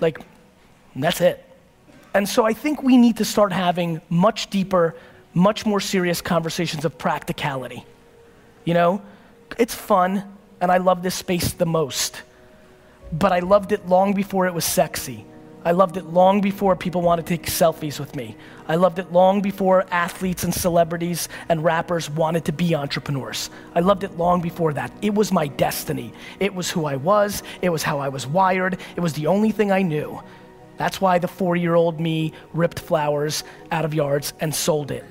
Like, 0.02 0.20
that's 0.96 1.22
it. 1.22 1.45
And 2.15 2.29
so 2.29 2.45
I 2.45 2.53
think 2.53 2.81
we 2.81 2.95
need 2.95 3.17
to 3.17 3.25
start 3.25 3.51
having 3.51 4.00
much 4.07 4.50
deeper, 4.50 4.95
much 5.34 5.65
more 5.65 5.81
serious 5.81 6.22
conversations 6.22 6.86
of 6.86 6.98
practicality. 6.98 7.84
You 8.63 8.74
know, 8.74 9.01
it's 9.60 9.75
fun, 9.75 10.24
and 10.62 10.72
I 10.72 10.77
love 10.77 11.03
this 11.03 11.13
space 11.13 11.51
the 11.51 11.65
most. 11.65 12.24
But 13.12 13.34
I 13.34 13.39
loved 13.39 13.74
it 13.74 13.89
long 13.89 14.13
before 14.13 14.48
it 14.48 14.53
was 14.53 14.63
sexy. 14.63 15.25
I 15.65 15.72
loved 15.72 15.98
it 15.98 16.05
long 16.05 16.39
before 16.39 16.77
people 16.77 17.01
wanted 17.01 17.25
to 17.25 17.38
take 17.38 17.48
selfies 17.48 18.00
with 18.00 18.15
me. 18.15 18.38
I 18.65 18.75
loved 18.75 18.98
it 18.98 19.12
long 19.12 19.41
before 19.41 19.86
athletes 19.91 20.45
and 20.45 20.53
celebrities 20.53 21.27
and 21.50 21.65
rappers 21.65 22.10
wanted 22.10 22.45
to 22.45 22.53
be 22.53 22.75
entrepreneurs. 22.75 23.50
I 23.74 23.81
loved 23.81 24.05
it 24.05 24.17
long 24.17 24.39
before 24.41 24.72
that. 24.72 24.89
It 25.01 25.13
was 25.13 25.34
my 25.34 25.48
destiny. 25.48 26.13
It 26.39 26.55
was 26.55 26.72
who 26.72 26.86
I 26.86 26.95
was. 26.95 27.43
It 27.62 27.72
was 27.72 27.84
how 27.84 28.00
I 28.00 28.07
was 28.07 28.25
wired. 28.25 28.79
It 28.95 29.01
was 29.01 29.12
the 29.12 29.27
only 29.27 29.51
thing 29.51 29.69
I 29.69 29.81
knew. 29.81 30.22
That's 30.77 31.00
why 31.00 31.20
the 31.20 31.27
four 31.27 31.55
year 31.55 31.75
old 31.75 32.00
me 32.00 32.34
ripped 32.53 32.79
flowers 32.79 33.44
out 33.72 33.86
of 33.86 33.94
yards 33.94 34.34
and 34.39 34.53
sold 34.53 34.91
it. 34.91 35.05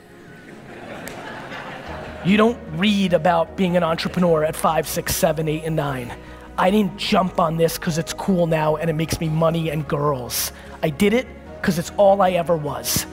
you 2.24 2.36
don't 2.36 2.58
read 2.76 3.12
about 3.12 3.56
being 3.56 3.76
an 3.76 3.82
entrepreneur 3.82 4.44
at 4.44 4.56
five, 4.56 4.86
six, 4.88 5.14
seven, 5.14 5.48
eight, 5.48 5.64
and 5.64 5.76
nine. 5.76 6.14
I 6.56 6.70
didn't 6.70 6.96
jump 6.96 7.40
on 7.40 7.56
this 7.56 7.78
because 7.78 7.98
it's 7.98 8.12
cool 8.12 8.46
now 8.46 8.76
and 8.76 8.88
it 8.88 8.92
makes 8.92 9.18
me 9.20 9.28
money 9.28 9.70
and 9.70 9.86
girls. 9.88 10.52
I 10.82 10.90
did 10.90 11.12
it 11.12 11.26
because 11.60 11.78
it's 11.78 11.90
all 11.96 12.22
I 12.22 12.32
ever 12.32 12.56
was. 12.56 13.06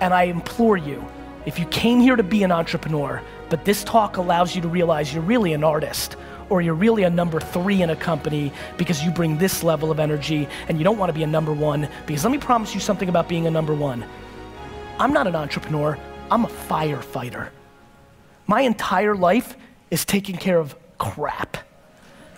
And 0.00 0.12
I 0.12 0.24
implore 0.24 0.76
you, 0.76 1.04
if 1.46 1.58
you 1.58 1.66
came 1.66 2.00
here 2.00 2.16
to 2.16 2.22
be 2.22 2.42
an 2.42 2.52
entrepreneur, 2.52 3.22
but 3.48 3.64
this 3.64 3.82
talk 3.84 4.18
allows 4.18 4.54
you 4.54 4.62
to 4.62 4.68
realize 4.68 5.14
you're 5.14 5.22
really 5.22 5.52
an 5.52 5.64
artist, 5.64 6.16
or 6.48 6.60
you're 6.60 6.74
really 6.74 7.02
a 7.02 7.10
number 7.10 7.40
three 7.40 7.82
in 7.82 7.90
a 7.90 7.96
company 7.96 8.52
because 8.76 9.02
you 9.02 9.10
bring 9.10 9.38
this 9.38 9.62
level 9.62 9.90
of 9.90 9.98
energy 9.98 10.48
and 10.68 10.78
you 10.78 10.84
don't 10.84 10.98
want 10.98 11.10
to 11.10 11.14
be 11.14 11.22
a 11.22 11.26
number 11.26 11.52
one, 11.52 11.88
because 12.06 12.24
let 12.24 12.30
me 12.30 12.38
promise 12.38 12.74
you 12.74 12.80
something 12.80 13.08
about 13.08 13.28
being 13.28 13.46
a 13.46 13.50
number 13.50 13.74
one. 13.74 14.04
I'm 14.98 15.12
not 15.12 15.26
an 15.26 15.36
entrepreneur, 15.36 15.98
I'm 16.30 16.44
a 16.44 16.48
firefighter. 16.48 17.50
My 18.46 18.62
entire 18.62 19.14
life 19.14 19.56
is 19.90 20.04
taking 20.04 20.36
care 20.36 20.58
of 20.58 20.74
crap 20.98 21.58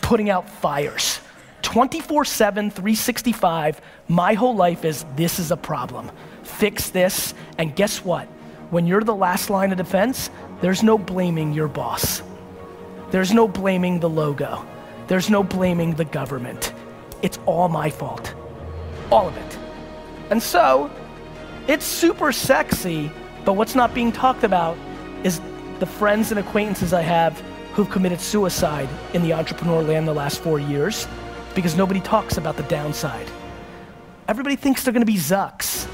putting 0.08 0.30
out 0.30 0.48
fires. 0.48 1.20
24 1.60 2.24
7, 2.24 2.70
365, 2.70 3.82
my 4.08 4.32
whole 4.32 4.56
life 4.56 4.86
is 4.86 5.04
this 5.16 5.38
is 5.38 5.50
a 5.50 5.56
problem. 5.56 6.10
Fix 6.42 6.88
this, 6.88 7.34
and 7.58 7.76
guess 7.76 8.02
what? 8.02 8.24
When 8.70 8.86
you're 8.86 9.02
the 9.02 9.14
last 9.14 9.50
line 9.50 9.70
of 9.70 9.76
defense, 9.76 10.30
there's 10.62 10.82
no 10.82 10.96
blaming 10.96 11.52
your 11.52 11.68
boss. 11.68 12.22
There's 13.10 13.32
no 13.32 13.48
blaming 13.48 14.00
the 14.00 14.08
logo. 14.08 14.66
There's 15.06 15.30
no 15.30 15.42
blaming 15.42 15.94
the 15.94 16.04
government. 16.04 16.74
It's 17.22 17.38
all 17.46 17.68
my 17.68 17.88
fault. 17.88 18.34
All 19.10 19.26
of 19.26 19.36
it. 19.36 19.58
And 20.30 20.42
so, 20.42 20.90
it's 21.66 21.86
super 21.86 22.32
sexy, 22.32 23.10
but 23.44 23.54
what's 23.54 23.74
not 23.74 23.94
being 23.94 24.12
talked 24.12 24.44
about 24.44 24.76
is 25.24 25.40
the 25.78 25.86
friends 25.86 26.30
and 26.30 26.38
acquaintances 26.38 26.92
I 26.92 27.02
have 27.02 27.40
who've 27.72 27.88
committed 27.88 28.20
suicide 28.20 28.88
in 29.14 29.22
the 29.22 29.32
entrepreneur 29.32 29.82
land 29.82 30.06
the 30.06 30.14
last 30.14 30.40
four 30.40 30.58
years 30.58 31.06
because 31.54 31.76
nobody 31.76 32.00
talks 32.00 32.36
about 32.36 32.56
the 32.56 32.62
downside. 32.64 33.30
Everybody 34.28 34.56
thinks 34.56 34.84
they're 34.84 34.92
gonna 34.92 35.06
be 35.06 35.14
Zucks. 35.14 35.88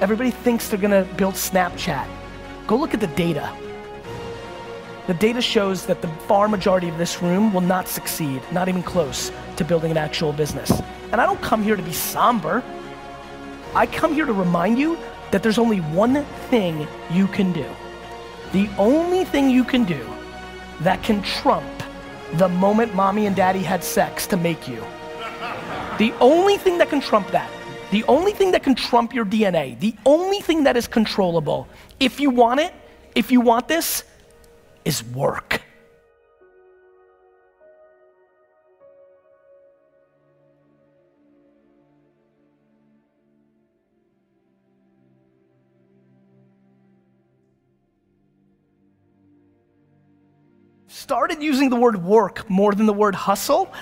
Everybody 0.00 0.32
thinks 0.32 0.68
they're 0.68 0.78
gonna 0.78 1.04
build 1.16 1.34
Snapchat. 1.34 2.08
Go 2.66 2.76
look 2.76 2.94
at 2.94 3.00
the 3.00 3.06
data. 3.08 3.52
The 5.08 5.14
data 5.14 5.40
shows 5.40 5.86
that 5.86 6.02
the 6.02 6.08
far 6.28 6.48
majority 6.48 6.86
of 6.90 6.98
this 6.98 7.22
room 7.22 7.50
will 7.54 7.62
not 7.62 7.88
succeed, 7.88 8.42
not 8.52 8.68
even 8.68 8.82
close 8.82 9.32
to 9.56 9.64
building 9.64 9.90
an 9.90 9.96
actual 9.96 10.34
business. 10.34 10.70
And 11.12 11.18
I 11.18 11.24
don't 11.24 11.40
come 11.40 11.62
here 11.62 11.76
to 11.76 11.82
be 11.82 11.94
somber. 11.94 12.62
I 13.74 13.86
come 13.86 14.12
here 14.12 14.26
to 14.26 14.34
remind 14.34 14.78
you 14.78 14.98
that 15.30 15.42
there's 15.42 15.56
only 15.56 15.78
one 15.78 16.26
thing 16.50 16.86
you 17.10 17.26
can 17.26 17.54
do. 17.54 17.64
The 18.52 18.68
only 18.76 19.24
thing 19.24 19.48
you 19.48 19.64
can 19.64 19.84
do 19.84 20.06
that 20.80 21.02
can 21.02 21.22
trump 21.22 21.82
the 22.34 22.50
moment 22.50 22.94
mommy 22.94 23.24
and 23.24 23.34
daddy 23.34 23.62
had 23.62 23.82
sex 23.82 24.26
to 24.26 24.36
make 24.36 24.68
you. 24.68 24.84
The 25.96 26.12
only 26.20 26.58
thing 26.58 26.76
that 26.76 26.90
can 26.90 27.00
trump 27.00 27.28
that, 27.30 27.50
the 27.92 28.04
only 28.04 28.32
thing 28.32 28.52
that 28.52 28.62
can 28.62 28.74
trump 28.74 29.14
your 29.14 29.24
DNA, 29.24 29.80
the 29.80 29.94
only 30.04 30.42
thing 30.42 30.64
that 30.64 30.76
is 30.76 30.86
controllable, 30.86 31.66
if 31.98 32.20
you 32.20 32.28
want 32.28 32.60
it, 32.60 32.74
if 33.14 33.32
you 33.32 33.40
want 33.40 33.68
this, 33.68 34.04
is 34.88 35.04
work. 35.04 35.60
started 50.88 51.42
using 51.42 51.70
the 51.70 51.76
word 51.76 52.02
work 52.02 52.48
more 52.50 52.72
than 52.72 52.84
the 52.84 52.92
word 52.92 53.14
hustle 53.14 53.72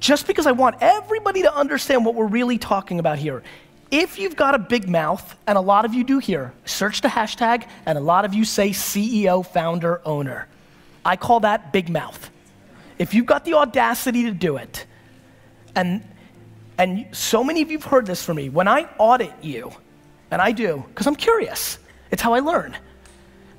just 0.00 0.26
because 0.26 0.46
I 0.46 0.52
want 0.52 0.76
everybody 0.80 1.42
to 1.42 1.54
understand 1.54 2.04
what 2.04 2.14
we're 2.14 2.26
really 2.26 2.56
talking 2.56 2.98
about 2.98 3.18
here. 3.18 3.42
If 3.90 4.18
you've 4.18 4.36
got 4.36 4.54
a 4.54 4.58
big 4.58 4.88
mouth, 4.88 5.36
and 5.46 5.56
a 5.56 5.60
lot 5.60 5.84
of 5.84 5.94
you 5.94 6.02
do 6.02 6.18
here, 6.18 6.52
search 6.64 7.00
the 7.00 7.08
hashtag, 7.08 7.68
and 7.84 7.96
a 7.96 8.00
lot 8.00 8.24
of 8.24 8.34
you 8.34 8.44
say 8.44 8.70
CEO, 8.70 9.46
founder, 9.46 10.00
owner. 10.04 10.48
I 11.04 11.16
call 11.16 11.40
that 11.40 11.72
big 11.72 11.88
mouth. 11.88 12.30
If 12.98 13.14
you've 13.14 13.26
got 13.26 13.44
the 13.44 13.54
audacity 13.54 14.24
to 14.24 14.32
do 14.32 14.56
it, 14.56 14.86
and, 15.76 16.02
and 16.78 17.06
so 17.12 17.44
many 17.44 17.62
of 17.62 17.70
you 17.70 17.78
have 17.78 17.84
heard 17.84 18.06
this 18.06 18.24
from 18.24 18.36
me, 18.38 18.48
when 18.48 18.66
I 18.66 18.88
audit 18.98 19.32
you, 19.40 19.70
and 20.30 20.42
I 20.42 20.50
do, 20.50 20.84
because 20.88 21.06
I'm 21.06 21.14
curious, 21.14 21.78
it's 22.10 22.22
how 22.22 22.34
I 22.34 22.40
learn 22.40 22.76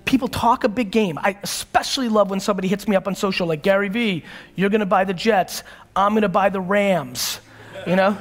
people 0.07 0.29
talk 0.29 0.63
a 0.63 0.69
big 0.69 0.89
game. 0.89 1.19
I 1.19 1.37
especially 1.43 2.09
love 2.09 2.29
when 2.29 2.39
somebody 2.39 2.67
hits 2.67 2.87
me 2.87 2.95
up 2.95 3.07
on 3.07 3.13
social, 3.13 3.45
like 3.45 3.61
Gary 3.61 3.89
Vee, 3.89 4.23
you're 4.55 4.69
gonna 4.69 4.85
buy 4.85 5.03
the 5.03 5.13
Jets, 5.13 5.63
I'm 5.95 6.13
gonna 6.15 6.29
buy 6.29 6.49
the 6.49 6.61
Rams. 6.61 7.41
You 7.85 7.95
know? 7.95 8.17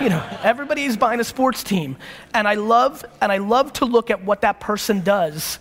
You 0.00 0.08
know, 0.08 0.22
everybody's 0.42 0.96
buying 0.96 1.20
a 1.20 1.24
sports 1.24 1.62
team. 1.62 1.96
And 2.34 2.46
I 2.46 2.54
love, 2.54 3.04
and 3.20 3.32
I 3.32 3.38
love 3.38 3.72
to 3.74 3.84
look 3.84 4.10
at 4.10 4.24
what 4.24 4.42
that 4.42 4.60
person 4.60 5.00
does. 5.00 5.58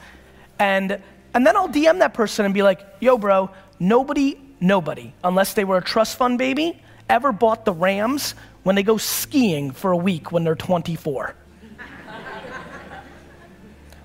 And 0.60 1.02
and 1.36 1.46
then 1.46 1.58
I'll 1.58 1.68
DM 1.68 2.00
that 2.00 2.14
person 2.14 2.46
and 2.46 2.54
be 2.54 2.64
like, 2.64 2.80
yo, 3.02 3.18
bro, 3.18 3.50
nobody, 3.78 4.40
nobody, 4.62 5.14
unless 5.22 5.54
they 5.54 5.66
were 5.66 5.78
a 5.78 5.84
trust 5.84 6.18
fund 6.18 6.38
baby, 6.38 6.82
ever 7.10 7.34
bought 7.34 7.66
the 7.66 7.74
Rams 7.74 8.36
when 8.64 8.76
they 8.78 8.84
go 8.84 8.96
skiing 8.96 9.72
for 9.72 9.92
a 9.92 9.98
week 9.98 10.32
when 10.32 10.46
they're 10.46 10.56
24. 10.56 11.36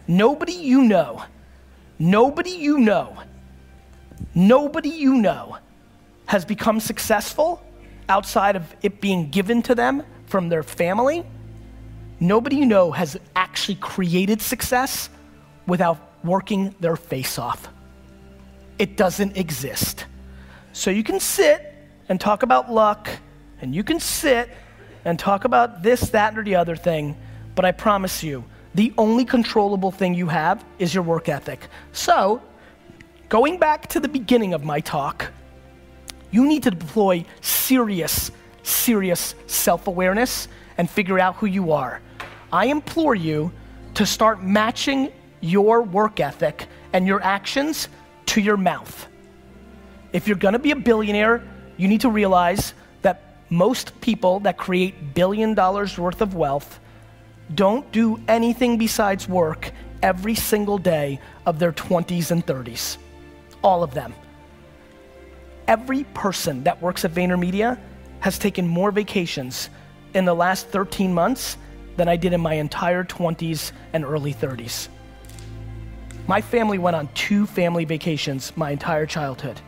Nobody 0.09 0.55
you 0.55 0.83
know, 0.83 1.23
nobody 2.01 2.51
you 2.51 2.79
know, 2.79 3.17
nobody 4.35 4.89
you 4.89 5.15
know 5.15 5.59
has 6.27 6.45
become 6.45 6.81
successful 6.81 7.63
outside 8.09 8.57
of 8.57 8.75
it 8.83 9.01
being 9.01 9.31
given 9.31 9.63
to 9.63 9.75
them 9.77 10.03
from 10.31 10.49
their 10.49 10.63
family. 10.63 11.27
Nobody 12.21 12.57
you 12.57 12.67
know 12.67 12.93
has 12.93 13.19
actually 13.35 13.77
created 13.77 14.41
success 14.41 15.11
without 15.67 15.99
working 16.25 16.75
their 16.81 16.97
face 16.97 17.39
off. 17.39 17.69
It 18.79 18.97
doesn't 18.97 19.37
exist. 19.37 20.07
So 20.73 20.91
you 20.91 21.03
can 21.03 21.21
sit 21.21 21.75
and 22.09 22.21
talk 22.21 22.43
about 22.43 22.71
luck, 22.71 23.09
and 23.61 23.75
you 23.75 23.85
can 23.85 24.01
sit 24.01 24.49
and 25.05 25.19
talk 25.19 25.45
about 25.45 25.83
this, 25.83 26.11
that, 26.11 26.39
or 26.39 26.45
the 26.45 26.57
other 26.57 26.77
thing, 26.77 27.17
but 27.55 27.65
I 27.65 27.73
promise 27.73 28.23
you, 28.23 28.45
the 28.75 28.93
only 28.97 29.25
controllable 29.25 29.91
thing 29.91 30.15
you 30.15 30.29
have 30.29 30.65
is 30.79 30.95
your 30.95 31.03
work 31.03 31.29
ethic. 31.29 31.69
So, 31.93 32.41
going 33.29 33.59
back 33.59 33.89
to 33.89 34.01
the 34.01 34.09
beginning 34.09 34.55
of 34.55 34.65
my 34.65 34.81
talk, 34.81 35.33
you 36.31 36.47
need 36.47 36.63
to 36.63 36.71
deploy 36.71 37.25
serious, 37.41 38.31
serious 38.63 39.35
self 39.47 39.87
awareness 39.87 40.49
and 40.79 40.89
figure 40.89 41.19
out 41.19 41.37
who 41.37 41.47
you 41.47 41.73
are. 41.73 42.01
I 42.53 42.67
implore 42.67 43.15
you 43.15 43.53
to 43.95 44.07
start 44.07 44.43
matching 44.43 45.13
your 45.41 45.83
work 45.83 46.21
ethic 46.21 46.67
and 46.93 47.07
your 47.07 47.23
actions 47.23 47.89
to 48.27 48.41
your 48.41 48.57
mouth. 48.57 49.07
If 50.13 50.27
you're 50.27 50.37
gonna 50.37 50.59
be 50.59 50.71
a 50.71 50.77
billionaire, 50.77 51.43
you 51.77 51.89
need 51.89 52.01
to 52.03 52.11
realize 52.11 52.75
that 53.03 53.45
most 53.49 54.01
people 54.01 54.41
that 54.41 54.57
create 54.57 55.15
billion 55.15 55.55
dollars 55.55 55.99
worth 55.99 56.21
of 56.21 56.35
wealth 56.35 56.81
don't 57.55 57.91
do 57.93 58.21
anything 58.29 58.79
besides 58.79 59.29
work 59.29 59.73
every 60.03 60.35
single 60.35 60.79
day 60.79 61.21
of 61.47 61.59
their 61.59 61.73
20s 61.73 62.31
and 62.31 62.47
30s. 62.47 62.97
All 63.63 63.83
of 63.83 63.95
them. 63.95 64.15
Every 65.67 66.05
person 66.15 66.65
that 66.65 66.81
works 66.81 67.05
at 67.05 67.13
VaynerMedia 67.13 67.79
has 68.21 68.39
taken 68.39 68.67
more 68.67 68.91
vacations 68.91 69.71
in 70.15 70.25
the 70.25 70.35
last 70.35 70.69
13 70.69 71.13
months 71.13 71.57
than 71.97 72.09
I 72.09 72.17
did 72.17 72.33
in 72.33 72.41
my 72.41 72.55
entire 72.55 73.05
20s 73.05 73.73
and 73.93 74.05
early 74.05 74.33
30s. 74.33 74.89
My 76.27 76.41
family 76.41 76.79
went 76.79 76.97
on 76.97 77.09
two 77.15 77.47
family 77.47 77.85
vacations 77.85 78.57
my 78.57 78.71
entire 78.71 79.07
childhood. 79.07 79.61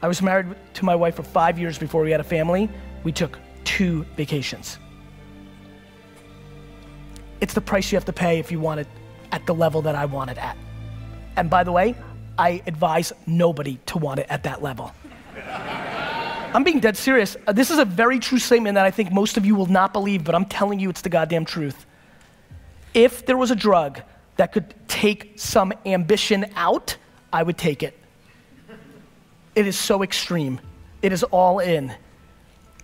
I 0.00 0.08
was 0.08 0.22
married 0.22 0.56
to 0.74 0.84
my 0.84 0.94
wife 0.94 1.16
for 1.16 1.22
five 1.22 1.58
years 1.58 1.78
before 1.78 2.02
we 2.02 2.10
had 2.10 2.20
a 2.20 2.24
family. 2.24 2.70
We 3.04 3.12
took 3.12 3.38
two 3.64 4.04
vacations. 4.16 4.78
It's 7.40 7.54
the 7.54 7.60
price 7.60 7.92
you 7.92 7.96
have 7.96 8.04
to 8.06 8.12
pay 8.12 8.38
if 8.38 8.50
you 8.50 8.58
want 8.58 8.80
it 8.80 8.88
at 9.32 9.46
the 9.46 9.54
level 9.54 9.82
that 9.82 9.94
I 9.94 10.04
want 10.04 10.30
it 10.30 10.38
at. 10.38 10.56
And 11.36 11.50
by 11.50 11.64
the 11.64 11.72
way, 11.72 11.94
I 12.38 12.62
advise 12.66 13.12
nobody 13.26 13.78
to 13.86 13.98
want 13.98 14.20
it 14.20 14.26
at 14.28 14.42
that 14.44 14.62
level. 14.62 14.92
I'm 16.54 16.64
being 16.64 16.80
dead 16.80 16.96
serious. 16.96 17.36
Uh, 17.46 17.52
This 17.52 17.70
is 17.70 17.78
a 17.78 17.84
very 17.84 18.18
true 18.18 18.38
statement 18.38 18.74
that 18.74 18.84
I 18.84 18.90
think 18.90 19.10
most 19.10 19.36
of 19.36 19.46
you 19.46 19.54
will 19.54 19.66
not 19.66 19.92
believe, 19.92 20.22
but 20.22 20.34
I'm 20.34 20.44
telling 20.44 20.78
you 20.78 20.90
it's 20.90 21.00
the 21.00 21.08
goddamn 21.08 21.44
truth. 21.44 21.86
If 22.92 23.24
there 23.24 23.38
was 23.38 23.50
a 23.50 23.56
drug 23.56 24.02
that 24.36 24.52
could 24.52 24.74
take 24.86 25.32
some 25.36 25.72
ambition 25.86 26.46
out, 26.54 26.96
I 27.32 27.42
would 27.42 27.56
take 27.56 27.82
it. 27.82 27.98
It 29.54 29.66
is 29.66 29.78
so 29.78 30.02
extreme. 30.02 30.60
It 31.00 31.12
is 31.12 31.22
all 31.24 31.58
in. 31.58 31.92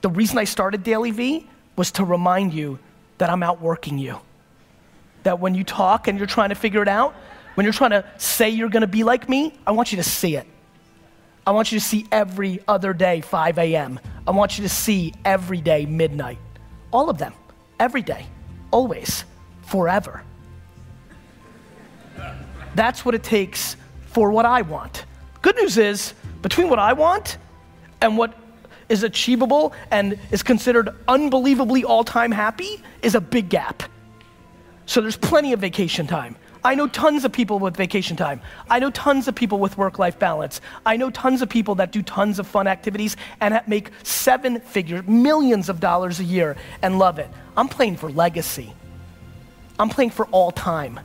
The 0.01 0.09
reason 0.09 0.39
I 0.39 0.45
started 0.45 0.83
DailyVee 0.83 1.47
was 1.77 1.93
to 1.93 2.05
remind 2.05 2.55
you 2.55 2.79
that 3.19 3.29
I'm 3.29 3.43
outworking 3.43 3.99
you. 3.99 4.19
That 5.25 5.41
when 5.41 5.55
you 5.55 5.65
talk 5.65 6.09
and 6.09 6.17
you're 6.17 6.27
trying 6.27 6.49
to 6.49 6.55
figure 6.55 6.81
it 6.83 6.89
out, 6.89 7.15
when 7.55 7.65
you're 7.65 7.73
trying 7.73 7.91
to 7.91 8.05
say 8.17 8.49
you're 8.49 8.69
gonna 8.69 8.87
be 8.87 9.05
like 9.05 9.29
me, 9.29 9.59
I 9.67 9.73
want 9.73 9.93
you 9.93 9.97
to 9.97 10.03
see 10.03 10.37
it. 10.37 10.47
I 11.49 11.51
want 11.51 11.73
you 11.73 11.79
to 11.79 11.85
see 11.85 12.07
every 12.13 12.61
other 12.69 12.93
day 12.93 13.23
5 13.23 13.57
a.m. 13.57 13.99
I 14.27 14.33
want 14.33 14.59
you 14.59 14.65
to 14.65 14.69
see 14.69 15.15
every 15.25 15.63
day 15.63 15.87
midnight. 15.87 16.37
All 16.91 17.09
of 17.09 17.17
them. 17.17 17.33
Every 17.81 18.03
day. 18.03 18.27
Always. 18.71 19.25
Forever. 19.63 20.23
That's 22.75 23.03
what 23.03 23.15
it 23.15 23.23
takes 23.23 23.77
for 24.09 24.31
what 24.31 24.45
I 24.45 24.61
want. 24.61 25.07
Good 25.41 25.57
news 25.57 25.79
is, 25.79 26.13
between 26.43 26.69
what 26.69 26.79
I 26.79 26.93
want 26.93 27.39
and 28.03 28.19
what 28.19 28.35
is 28.91 29.03
achievable 29.03 29.73
and 29.91 30.19
is 30.31 30.43
considered 30.43 30.91
unbelievably 31.09 31.83
all 31.83 32.05
time 32.05 32.31
happy 32.31 32.85
is 33.01 33.15
a 33.15 33.23
big 33.23 33.49
gap. 33.49 33.85
So 34.85 35.01
there's 35.01 35.17
plenty 35.17 35.55
of 35.55 35.61
vacation 35.61 36.07
time. 36.07 36.37
I 36.69 36.75
know 36.75 36.87
tons 36.87 37.25
of 37.25 37.33
people 37.33 37.59
with 37.59 37.79
vacation 37.79 38.15
time. 38.15 38.43
I 38.69 38.79
know 38.79 38.91
tons 38.91 39.27
of 39.27 39.35
people 39.35 39.59
with 39.59 39.79
work 39.79 39.99
life 39.99 40.19
balance. 40.19 40.61
I 40.85 40.99
know 40.99 41.09
tons 41.09 41.41
of 41.41 41.49
people 41.49 41.77
that 41.77 41.93
do 41.93 42.03
tons 42.03 42.39
of 42.39 42.47
fun 42.47 42.67
activities 42.67 43.17
and 43.41 43.59
make 43.67 43.91
seven 44.03 44.61
figures, 44.61 45.07
millions 45.07 45.71
of 45.71 45.81
dollars 45.81 46.21
a 46.21 46.25
year 46.25 46.59
and 46.83 46.99
love 46.99 47.19
it. 47.19 47.31
I'm 47.57 47.69
playing 47.69 47.97
for 47.97 48.11
legacy. 48.11 48.75
I'm 49.79 49.89
playing 49.89 50.11
for 50.11 50.27
all 50.27 50.51
time. 50.51 51.01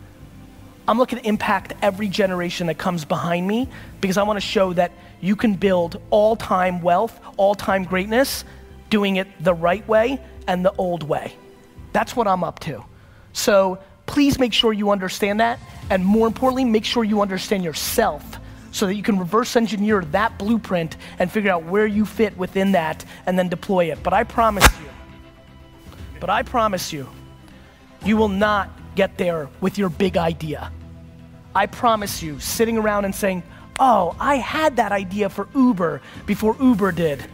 I'm 0.85 0.97
looking 0.97 1.19
to 1.19 1.25
impact 1.25 1.71
every 1.81 2.09
generation 2.09 2.67
that 2.67 2.77
comes 2.77 3.05
behind 3.05 3.47
me 3.47 3.69
because 4.01 4.17
I 4.17 4.23
want 4.23 4.35
to 4.35 4.45
show 4.45 4.73
that 4.73 4.91
you 5.21 5.37
can 5.37 5.53
build 5.53 6.01
all 6.09 6.35
time 6.35 6.81
wealth, 6.81 7.17
all 7.37 7.55
time 7.55 7.85
greatness, 7.85 8.43
doing 8.89 9.15
it 9.15 9.29
the 9.41 9.53
right 9.53 9.87
way 9.87 10.19
and 10.45 10.65
the 10.65 10.73
old 10.73 11.03
way. 11.03 11.37
That's 11.93 12.17
what 12.17 12.27
I'm 12.27 12.43
up 12.43 12.59
to. 12.61 12.83
So 13.31 13.79
please 14.13 14.37
make 14.37 14.53
sure 14.53 14.71
you 14.71 14.91
understand 14.91 15.39
that. 15.39 15.59
And 15.89 16.05
more 16.05 16.27
importantly, 16.27 16.65
make 16.65 16.85
sure 16.85 17.03
you 17.03 17.23
understand 17.23 17.63
yourself 17.63 18.37
so 18.71 18.85
that 18.85 18.93
you 18.93 19.01
can 19.01 19.17
reverse 19.17 19.55
engineer 19.55 20.01
that 20.11 20.37
blueprint 20.37 20.97
and 21.17 21.31
figure 21.31 21.51
out 21.51 21.63
where 21.63 21.87
you 21.87 22.05
fit 22.05 22.37
within 22.37 22.73
that 22.73 23.03
and 23.25 23.39
then 23.39 23.49
deploy 23.49 23.91
it. 23.91 24.03
But 24.03 24.13
I 24.13 24.23
promise 24.23 24.67
you, 24.79 24.89
but 26.19 26.29
I 26.29 26.43
promise 26.43 26.93
you, 26.93 27.09
you 28.05 28.15
will 28.15 28.29
not 28.29 28.69
get 28.93 29.17
there 29.17 29.49
with 29.61 29.79
your 29.79 29.89
big 29.89 30.15
idea. 30.15 30.71
I 31.55 31.65
promise 31.65 32.21
you, 32.21 32.39
sitting 32.39 32.77
around 32.77 33.05
and 33.05 33.15
saying, 33.15 33.41
Oh, 33.79 34.15
I 34.19 34.35
had 34.35 34.75
that 34.75 34.91
idea 34.91 35.29
for 35.29 35.47
Uber 35.55 36.03
before 36.27 36.55
Uber 36.61 36.91
did. 36.91 37.25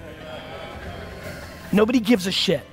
Nobody 1.74 2.00
gives 2.00 2.25
a 2.25 2.31
shit. 2.31 2.65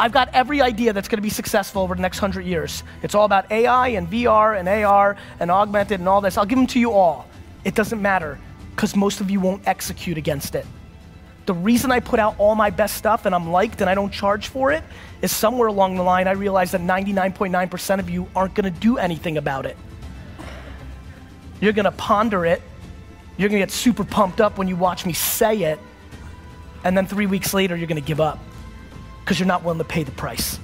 I've 0.00 0.12
got 0.12 0.30
every 0.32 0.62
idea 0.62 0.94
that's 0.94 1.08
gonna 1.08 1.20
be 1.20 1.28
successful 1.28 1.82
over 1.82 1.94
the 1.94 2.00
next 2.00 2.20
hundred 2.20 2.46
years. 2.46 2.84
It's 3.02 3.14
all 3.14 3.26
about 3.26 3.52
AI 3.52 3.88
and 3.88 4.10
VR 4.10 4.58
and 4.58 4.66
AR 4.66 5.14
and 5.38 5.50
augmented 5.50 6.00
and 6.00 6.08
all 6.08 6.22
this. 6.22 6.38
I'll 6.38 6.46
give 6.46 6.56
them 6.56 6.66
to 6.68 6.80
you 6.80 6.92
all. 6.92 7.26
It 7.64 7.74
doesn't 7.74 8.00
matter 8.00 8.38
because 8.74 8.96
most 8.96 9.20
of 9.20 9.30
you 9.30 9.40
won't 9.40 9.68
execute 9.68 10.16
against 10.16 10.54
it. 10.54 10.64
The 11.44 11.52
reason 11.52 11.92
I 11.92 12.00
put 12.00 12.18
out 12.18 12.34
all 12.38 12.54
my 12.54 12.70
best 12.70 12.96
stuff 12.96 13.26
and 13.26 13.34
I'm 13.34 13.50
liked 13.50 13.82
and 13.82 13.90
I 13.90 13.94
don't 13.94 14.10
charge 14.10 14.48
for 14.48 14.72
it 14.72 14.82
is 15.20 15.36
somewhere 15.36 15.68
along 15.68 15.96
the 15.96 16.02
line 16.02 16.28
I 16.28 16.32
realized 16.32 16.72
that 16.72 16.80
99.9% 16.80 17.98
of 17.98 18.08
you 18.08 18.26
aren't 18.34 18.54
gonna 18.54 18.70
do 18.70 18.96
anything 18.96 19.36
about 19.36 19.66
it. 19.66 19.76
You're 21.60 21.74
gonna 21.74 21.92
ponder 21.92 22.46
it, 22.46 22.62
you're 23.36 23.50
gonna 23.50 23.58
get 23.58 23.70
super 23.70 24.04
pumped 24.04 24.40
up 24.40 24.56
when 24.56 24.66
you 24.66 24.76
watch 24.76 25.04
me 25.04 25.12
say 25.12 25.64
it, 25.64 25.78
and 26.84 26.96
then 26.96 27.06
three 27.06 27.26
weeks 27.26 27.52
later 27.52 27.76
you're 27.76 27.86
gonna 27.86 28.00
give 28.00 28.18
up 28.18 28.38
because 29.30 29.38
you're 29.38 29.46
not 29.46 29.62
willing 29.62 29.78
to 29.78 29.84
pay 29.84 30.02
the 30.02 30.10
price. 30.10 30.58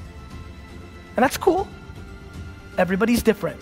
And 1.15 1.23
that's 1.23 1.37
cool. 1.37 1.69
Everybody's 2.79 3.23
different. 3.23 3.61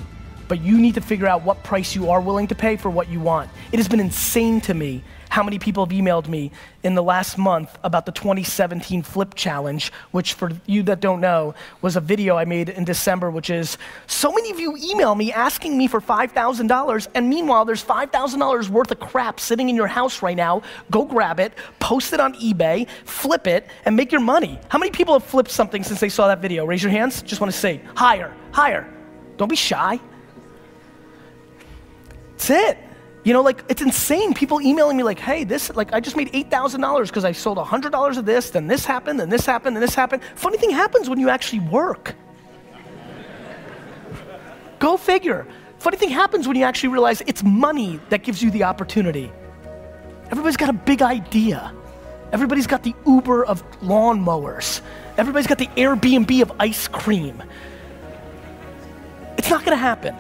But 0.49 0.63
you 0.63 0.79
need 0.79 0.95
to 0.95 1.01
figure 1.01 1.27
out 1.27 1.43
what 1.43 1.63
price 1.63 1.95
you 1.95 2.11
are 2.11 2.21
willing 2.21 2.47
to 2.49 2.55
pay 2.55 2.77
for 2.77 2.91
what 2.91 3.09
you 3.09 3.21
want. 3.21 3.51
It 3.73 3.79
has 3.79 3.89
been 3.89 4.01
insane 4.01 4.61
to 4.63 4.75
me 4.75 5.03
how 5.35 5.43
many 5.43 5.59
people 5.59 5.85
have 5.85 5.93
emailed 5.93 6.29
me 6.29 6.53
in 6.85 6.95
the 6.95 7.03
last 7.03 7.37
month 7.37 7.77
about 7.83 8.07
the 8.07 8.13
2017 8.13 9.03
Flip 9.03 9.35
Challenge, 9.35 9.91
which, 10.13 10.35
for 10.35 10.53
you 10.67 10.85
that 10.85 11.01
don't 11.01 11.21
know, 11.21 11.57
was 11.83 11.97
a 11.97 12.01
video 12.01 12.37
I 12.37 12.45
made 12.45 12.69
in 12.69 12.85
December, 12.85 13.33
which 13.33 13.51
is 13.51 13.77
so 14.07 14.31
many 14.31 14.53
of 14.53 14.61
you 14.61 14.77
email 14.77 15.17
me 15.17 15.33
asking 15.33 15.77
me 15.77 15.89
for 15.89 16.01
$5,000, 16.01 17.09
and 17.17 17.29
meanwhile, 17.29 17.65
there's 17.65 17.83
$5,000 17.83 18.69
worth 18.69 18.93
of 18.93 19.01
crap 19.01 19.41
sitting 19.41 19.69
in 19.69 19.75
your 19.75 19.89
house 19.89 20.23
right 20.23 20.37
now. 20.37 20.63
Go 20.93 21.05
grab 21.05 21.41
it, 21.41 21.53
post 21.81 22.13
it 22.13 22.21
on 22.21 22.35
eBay, 22.35 22.89
flip 23.05 23.49
it, 23.49 23.67
and 23.87 23.97
make 23.97 24.13
your 24.13 24.21
money. 24.21 24.61
How 24.69 24.79
many 24.79 24.93
people 24.93 25.15
have 25.15 25.25
flipped 25.25 25.51
something 25.51 25.83
since 25.83 25.99
they 25.99 26.11
saw 26.11 26.29
that 26.29 26.39
video? 26.39 26.65
Raise 26.65 26.83
your 26.83 26.93
hands. 26.93 27.23
Just 27.23 27.41
want 27.41 27.53
to 27.53 27.59
say, 27.59 27.81
higher, 27.97 28.33
higher. 28.53 28.89
Don't 29.37 29.49
be 29.49 29.57
shy. 29.57 29.99
That's 32.45 32.77
it. 32.77 32.79
You 33.25 33.33
know, 33.33 33.41
like 33.41 33.65
it's 33.71 33.81
insane. 33.81 34.35
People 34.35 34.61
emailing 34.61 34.99
me 34.99 35.03
like, 35.03 35.19
"Hey, 35.19 35.45
this 35.45 35.75
like 35.75 35.95
I 35.95 36.01
just 36.01 36.15
made 36.15 36.29
eight 36.35 36.51
thousand 36.51 36.83
dollars 36.83 37.09
because 37.09 37.25
I 37.25 37.33
sold 37.33 37.57
hundred 37.57 37.93
dollars 37.93 38.19
of 38.19 38.27
this, 38.27 38.51
then 38.51 38.67
this 38.67 38.85
happened, 38.85 39.19
then 39.19 39.31
this 39.31 39.47
happened, 39.47 39.77
then 39.77 39.81
this 39.81 39.95
happened." 39.95 40.23
Funny 40.35 40.59
thing 40.59 40.69
happens 40.69 41.09
when 41.09 41.19
you 41.19 41.31
actually 41.31 41.61
work. 41.61 42.15
Go 44.79 44.99
figure. 44.99 45.47
Funny 45.79 45.97
thing 45.97 46.11
happens 46.11 46.47
when 46.47 46.57
you 46.59 46.65
actually 46.65 46.91
realize 46.91 47.23
it's 47.27 47.43
money 47.43 47.99
that 48.11 48.23
gives 48.25 48.43
you 48.43 48.51
the 48.51 48.65
opportunity. 48.65 49.33
Everybody's 50.31 50.59
got 50.59 50.69
a 50.69 50.75
big 50.75 51.01
idea. 51.01 51.73
Everybody's 52.31 52.67
got 52.67 52.83
the 52.83 52.95
Uber 53.07 53.47
of 53.47 53.63
lawnmowers. 53.81 54.83
Everybody's 55.17 55.47
got 55.47 55.57
the 55.57 55.69
Airbnb 55.79 56.43
of 56.43 56.53
ice 56.61 56.89
cream. 56.89 57.43
It's 59.39 59.49
not 59.49 59.65
gonna 59.65 59.77
happen. 59.77 60.15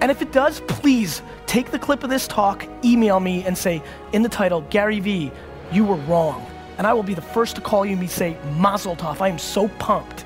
And 0.00 0.10
if 0.10 0.22
it 0.22 0.32
does, 0.32 0.60
please 0.60 1.22
take 1.46 1.70
the 1.70 1.78
clip 1.78 2.02
of 2.02 2.10
this 2.10 2.26
talk, 2.26 2.66
email 2.84 3.20
me, 3.20 3.44
and 3.44 3.56
say 3.56 3.82
in 4.12 4.22
the 4.22 4.28
title, 4.28 4.62
Gary 4.70 5.00
V, 5.00 5.30
you 5.72 5.84
were 5.84 5.96
wrong. 5.96 6.46
And 6.78 6.86
I 6.86 6.94
will 6.94 7.02
be 7.02 7.14
the 7.14 7.22
first 7.22 7.56
to 7.56 7.60
call 7.60 7.84
you 7.84 7.96
and 7.96 8.10
say, 8.10 8.36
Mazel 8.56 8.96
tov, 8.96 9.20
I 9.20 9.28
am 9.28 9.38
so 9.38 9.68
pumped. 9.68 10.24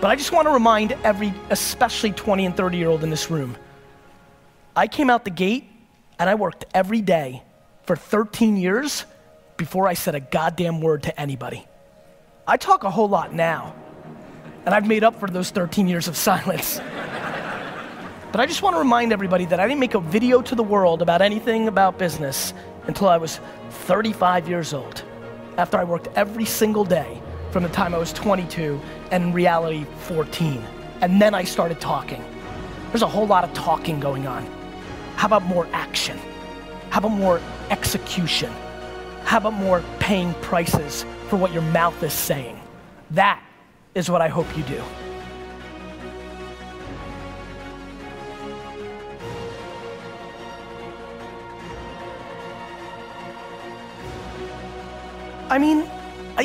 But 0.00 0.10
I 0.10 0.16
just 0.16 0.30
want 0.30 0.46
to 0.46 0.52
remind 0.52 0.92
every, 1.02 1.34
especially 1.50 2.12
20 2.12 2.46
and 2.46 2.56
30 2.56 2.78
year 2.78 2.88
old 2.88 3.02
in 3.02 3.10
this 3.10 3.30
room, 3.30 3.56
I 4.76 4.86
came 4.86 5.10
out 5.10 5.24
the 5.24 5.30
gate 5.30 5.64
and 6.20 6.30
I 6.30 6.36
worked 6.36 6.64
every 6.72 7.00
day 7.00 7.42
for 7.82 7.96
13 7.96 8.56
years 8.56 9.04
before 9.56 9.88
I 9.88 9.94
said 9.94 10.14
a 10.14 10.20
goddamn 10.20 10.80
word 10.80 11.02
to 11.04 11.20
anybody. 11.20 11.66
I 12.46 12.56
talk 12.56 12.84
a 12.84 12.90
whole 12.90 13.08
lot 13.08 13.34
now, 13.34 13.74
and 14.64 14.74
I've 14.74 14.86
made 14.86 15.02
up 15.02 15.18
for 15.18 15.28
those 15.28 15.50
13 15.50 15.88
years 15.88 16.06
of 16.06 16.16
silence. 16.28 16.80
But 18.30 18.40
I 18.42 18.46
just 18.46 18.62
want 18.62 18.74
to 18.74 18.78
remind 18.78 19.10
everybody 19.10 19.46
that 19.46 19.58
I 19.58 19.66
didn't 19.66 19.80
make 19.80 19.94
a 19.94 20.00
video 20.00 20.42
to 20.42 20.54
the 20.54 20.62
world 20.62 21.00
about 21.00 21.22
anything 21.22 21.66
about 21.66 21.98
business 21.98 22.52
until 22.86 23.08
I 23.08 23.16
was 23.16 23.40
35 23.70 24.46
years 24.46 24.74
old. 24.74 25.02
After 25.56 25.78
I 25.78 25.84
worked 25.84 26.08
every 26.14 26.44
single 26.44 26.84
day 26.84 27.22
from 27.52 27.62
the 27.62 27.70
time 27.70 27.94
I 27.94 27.98
was 27.98 28.12
22 28.12 28.78
and 29.10 29.24
in 29.24 29.32
reality 29.32 29.86
14. 30.00 30.62
And 31.00 31.22
then 31.22 31.34
I 31.34 31.42
started 31.44 31.80
talking. 31.80 32.22
There's 32.88 33.02
a 33.02 33.08
whole 33.08 33.26
lot 33.26 33.44
of 33.44 33.52
talking 33.54 33.98
going 33.98 34.26
on. 34.26 34.44
How 35.16 35.26
about 35.26 35.44
more 35.44 35.66
action? 35.72 36.18
How 36.90 36.98
about 36.98 37.12
more 37.12 37.40
execution? 37.70 38.52
How 39.24 39.38
about 39.38 39.54
more 39.54 39.82
paying 40.00 40.34
prices 40.42 41.06
for 41.28 41.36
what 41.36 41.50
your 41.52 41.62
mouth 41.62 42.02
is 42.02 42.12
saying? 42.12 42.60
That 43.10 43.42
is 43.94 44.10
what 44.10 44.20
I 44.20 44.28
hope 44.28 44.54
you 44.54 44.64
do. 44.64 44.82
I 55.50 55.58
mean, 55.58 55.88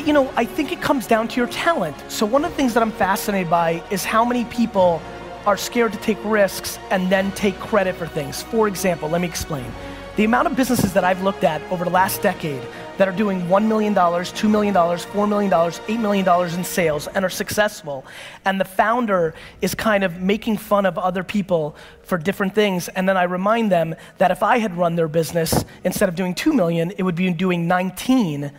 you 0.04 0.12
know, 0.12 0.32
I 0.34 0.44
think 0.44 0.72
it 0.72 0.80
comes 0.80 1.06
down 1.06 1.28
to 1.28 1.36
your 1.36 1.48
talent. 1.48 1.96
So 2.08 2.24
one 2.24 2.44
of 2.44 2.50
the 2.50 2.56
things 2.56 2.74
that 2.74 2.82
I'm 2.82 2.92
fascinated 2.92 3.50
by 3.50 3.82
is 3.90 4.04
how 4.04 4.24
many 4.24 4.44
people 4.46 5.02
are 5.46 5.58
scared 5.58 5.92
to 5.92 5.98
take 5.98 6.18
risks 6.24 6.78
and 6.90 7.10
then 7.12 7.30
take 7.32 7.58
credit 7.60 7.94
for 7.96 8.06
things. 8.06 8.42
For 8.42 8.66
example, 8.66 9.10
let 9.10 9.20
me 9.20 9.28
explain. 9.28 9.70
The 10.16 10.24
amount 10.24 10.46
of 10.46 10.56
businesses 10.56 10.92
that 10.94 11.04
I've 11.04 11.22
looked 11.22 11.44
at 11.44 11.60
over 11.70 11.84
the 11.84 11.90
last 11.90 12.22
decade 12.22 12.62
that 12.98 13.08
are 13.08 13.16
doing 13.16 13.42
$1 13.42 13.66
million, 13.66 13.94
$2 13.94 14.50
million, 14.50 14.72
$4 14.72 15.28
million, 15.28 15.50
$8 15.50 16.00
million 16.00 16.54
in 16.58 16.64
sales 16.64 17.08
and 17.08 17.24
are 17.24 17.28
successful, 17.30 18.06
and 18.44 18.60
the 18.60 18.64
founder 18.64 19.34
is 19.60 19.74
kind 19.74 20.04
of 20.04 20.20
making 20.20 20.56
fun 20.56 20.86
of 20.86 20.96
other 20.96 21.24
people 21.24 21.74
for 22.04 22.16
different 22.16 22.54
things, 22.54 22.88
and 22.88 23.08
then 23.08 23.16
I 23.16 23.24
remind 23.24 23.72
them 23.72 23.96
that 24.18 24.30
if 24.30 24.44
I 24.44 24.58
had 24.58 24.76
run 24.78 24.94
their 24.94 25.08
business, 25.08 25.64
instead 25.82 26.08
of 26.08 26.14
doing 26.14 26.34
2 26.34 26.52
million, 26.52 26.92
it 26.92 27.02
would 27.02 27.16
be 27.16 27.30
doing 27.32 27.66
19. 27.66 28.52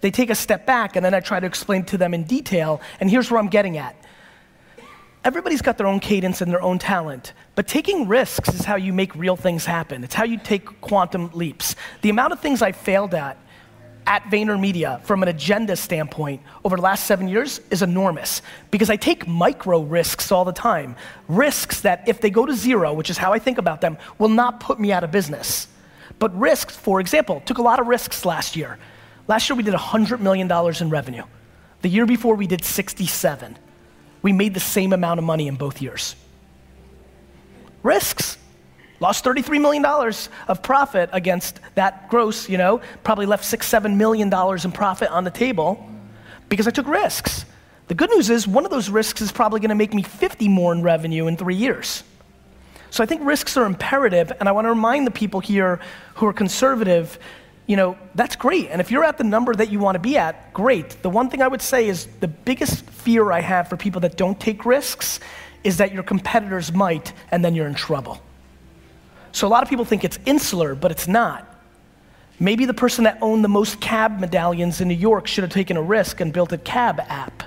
They 0.00 0.10
take 0.10 0.30
a 0.30 0.34
step 0.34 0.66
back, 0.66 0.96
and 0.96 1.04
then 1.04 1.14
I 1.14 1.20
try 1.20 1.40
to 1.40 1.46
explain 1.46 1.84
to 1.84 1.98
them 1.98 2.14
in 2.14 2.24
detail, 2.24 2.80
and 3.00 3.10
here's 3.10 3.30
where 3.30 3.38
I'm 3.40 3.48
getting 3.48 3.76
at. 3.76 3.96
Everybody's 5.22 5.60
got 5.60 5.76
their 5.76 5.86
own 5.86 6.00
cadence 6.00 6.40
and 6.40 6.50
their 6.50 6.62
own 6.62 6.78
talent, 6.78 7.34
but 7.54 7.68
taking 7.68 8.08
risks 8.08 8.48
is 8.54 8.64
how 8.64 8.76
you 8.76 8.92
make 8.94 9.14
real 9.14 9.36
things 9.36 9.66
happen. 9.66 10.02
It's 10.02 10.14
how 10.14 10.24
you 10.24 10.38
take 10.38 10.80
quantum 10.80 11.30
leaps. 11.34 11.76
The 12.00 12.08
amount 12.08 12.32
of 12.32 12.40
things 12.40 12.62
I 12.62 12.72
failed 12.72 13.14
at 13.14 13.36
at 14.06 14.24
VaynerMedia 14.24 15.02
from 15.02 15.22
an 15.22 15.28
agenda 15.28 15.76
standpoint 15.76 16.42
over 16.64 16.76
the 16.76 16.82
last 16.82 17.04
seven 17.04 17.28
years 17.28 17.60
is 17.70 17.82
enormous 17.82 18.40
because 18.70 18.88
I 18.88 18.96
take 18.96 19.28
micro 19.28 19.82
risks 19.82 20.32
all 20.32 20.44
the 20.44 20.52
time. 20.52 20.96
Risks 21.28 21.82
that, 21.82 22.08
if 22.08 22.20
they 22.20 22.30
go 22.30 22.46
to 22.46 22.54
zero, 22.54 22.94
which 22.94 23.10
is 23.10 23.18
how 23.18 23.32
I 23.32 23.38
think 23.38 23.58
about 23.58 23.82
them, 23.82 23.98
will 24.18 24.30
not 24.30 24.58
put 24.58 24.80
me 24.80 24.90
out 24.90 25.04
of 25.04 25.10
business. 25.10 25.68
But 26.18 26.36
risks, 26.36 26.74
for 26.74 26.98
example, 26.98 27.42
took 27.44 27.58
a 27.58 27.62
lot 27.62 27.78
of 27.78 27.86
risks 27.86 28.24
last 28.24 28.56
year. 28.56 28.78
Last 29.28 29.48
year 29.48 29.56
we 29.56 29.62
did 29.62 29.74
$100 29.74 30.20
million 30.20 30.50
in 30.80 30.90
revenue. 30.90 31.24
The 31.82 31.88
year 31.88 32.06
before 32.06 32.34
we 32.34 32.46
did 32.46 32.64
67. 32.64 33.56
We 34.22 34.32
made 34.32 34.54
the 34.54 34.60
same 34.60 34.92
amount 34.92 35.18
of 35.18 35.24
money 35.24 35.48
in 35.48 35.56
both 35.56 35.80
years. 35.80 36.14
Risks. 37.82 38.36
Lost 39.00 39.24
$33 39.24 39.60
million 39.62 39.84
of 40.46 40.62
profit 40.62 41.08
against 41.14 41.58
that 41.74 42.10
gross, 42.10 42.50
you 42.50 42.58
know, 42.58 42.82
probably 43.02 43.24
left 43.24 43.46
six, 43.46 43.66
seven 43.66 43.96
million 43.96 44.28
dollars 44.28 44.66
in 44.66 44.72
profit 44.72 45.08
on 45.08 45.24
the 45.24 45.30
table 45.30 45.88
because 46.50 46.68
I 46.68 46.70
took 46.70 46.86
risks. 46.86 47.46
The 47.88 47.94
good 47.94 48.10
news 48.10 48.28
is 48.28 48.46
one 48.46 48.66
of 48.66 48.70
those 48.70 48.90
risks 48.90 49.22
is 49.22 49.32
probably 49.32 49.60
gonna 49.60 49.74
make 49.74 49.94
me 49.94 50.02
50 50.02 50.48
more 50.48 50.72
in 50.74 50.82
revenue 50.82 51.28
in 51.28 51.38
three 51.38 51.54
years. 51.54 52.04
So 52.90 53.02
I 53.02 53.06
think 53.06 53.24
risks 53.24 53.56
are 53.56 53.64
imperative, 53.64 54.32
and 54.38 54.48
I 54.48 54.52
wanna 54.52 54.68
remind 54.68 55.06
the 55.06 55.12
people 55.12 55.40
here 55.40 55.80
who 56.16 56.26
are 56.26 56.32
conservative, 56.34 57.18
you 57.70 57.76
know, 57.76 57.96
that's 58.16 58.34
great. 58.34 58.68
And 58.68 58.80
if 58.80 58.90
you're 58.90 59.04
at 59.04 59.16
the 59.16 59.22
number 59.22 59.54
that 59.54 59.70
you 59.70 59.78
wanna 59.78 60.00
be 60.00 60.18
at, 60.18 60.52
great. 60.52 61.00
The 61.02 61.08
one 61.08 61.30
thing 61.30 61.40
I 61.40 61.46
would 61.46 61.62
say 61.62 61.88
is 61.88 62.08
the 62.18 62.26
biggest 62.26 62.84
fear 62.84 63.30
I 63.30 63.40
have 63.40 63.68
for 63.68 63.76
people 63.76 64.00
that 64.00 64.16
don't 64.16 64.40
take 64.40 64.64
risks 64.64 65.20
is 65.62 65.76
that 65.76 65.92
your 65.92 66.02
competitors 66.02 66.72
might, 66.72 67.12
and 67.30 67.44
then 67.44 67.54
you're 67.54 67.68
in 67.68 67.76
trouble. 67.76 68.20
So 69.30 69.46
a 69.46 69.50
lot 69.50 69.62
of 69.62 69.68
people 69.68 69.84
think 69.84 70.02
it's 70.02 70.18
insular, 70.26 70.74
but 70.74 70.90
it's 70.90 71.06
not. 71.06 71.46
Maybe 72.40 72.64
the 72.64 72.74
person 72.74 73.04
that 73.04 73.18
owned 73.22 73.44
the 73.44 73.48
most 73.48 73.80
cab 73.80 74.18
medallions 74.18 74.80
in 74.80 74.88
New 74.88 74.94
York 74.94 75.28
should 75.28 75.44
have 75.44 75.52
taken 75.52 75.76
a 75.76 75.82
risk 75.82 76.20
and 76.20 76.32
built 76.32 76.50
a 76.50 76.58
cab 76.58 76.98
app. 76.98 77.44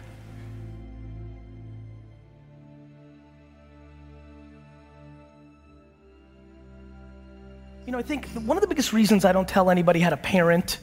Know, 7.94 8.00
I 8.00 8.02
think 8.02 8.28
one 8.30 8.58
of 8.58 8.62
the 8.62 8.68
biggest 8.68 8.92
reasons 8.92 9.24
I 9.24 9.32
don't 9.32 9.48
tell 9.48 9.70
anybody 9.70 10.00
how 10.00 10.10
to 10.10 10.18
parent 10.18 10.80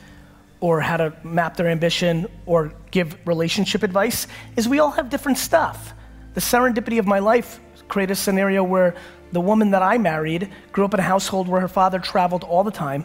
or 0.61 0.81
how 0.81 0.97
to 0.97 1.13
map 1.25 1.57
their 1.57 1.67
ambition 1.67 2.29
or 2.47 2.73
give 2.93 3.17
relationship 3.27 3.83
advice 3.83 4.29
is 4.57 4.69
we 4.69 4.79
all 4.79 4.93
have 4.93 5.11
different 5.11 5.37
stuff. 5.37 5.93
The 6.35 6.41
serendipity 6.41 7.01
of 7.01 7.07
my 7.07 7.19
life 7.19 7.59
created 7.89 8.13
a 8.13 8.17
scenario 8.17 8.63
where 8.63 8.95
the 9.33 9.41
woman 9.41 9.73
that 9.73 9.83
I 9.83 9.99
married 9.99 10.53
grew 10.71 10.85
up 10.85 10.95
in 10.95 11.01
a 11.01 11.05
household 11.05 11.49
where 11.49 11.61
her 11.61 11.69
father 11.69 11.99
traveled 11.99 12.45
all 12.45 12.63
the 12.63 12.71
time, 12.71 13.05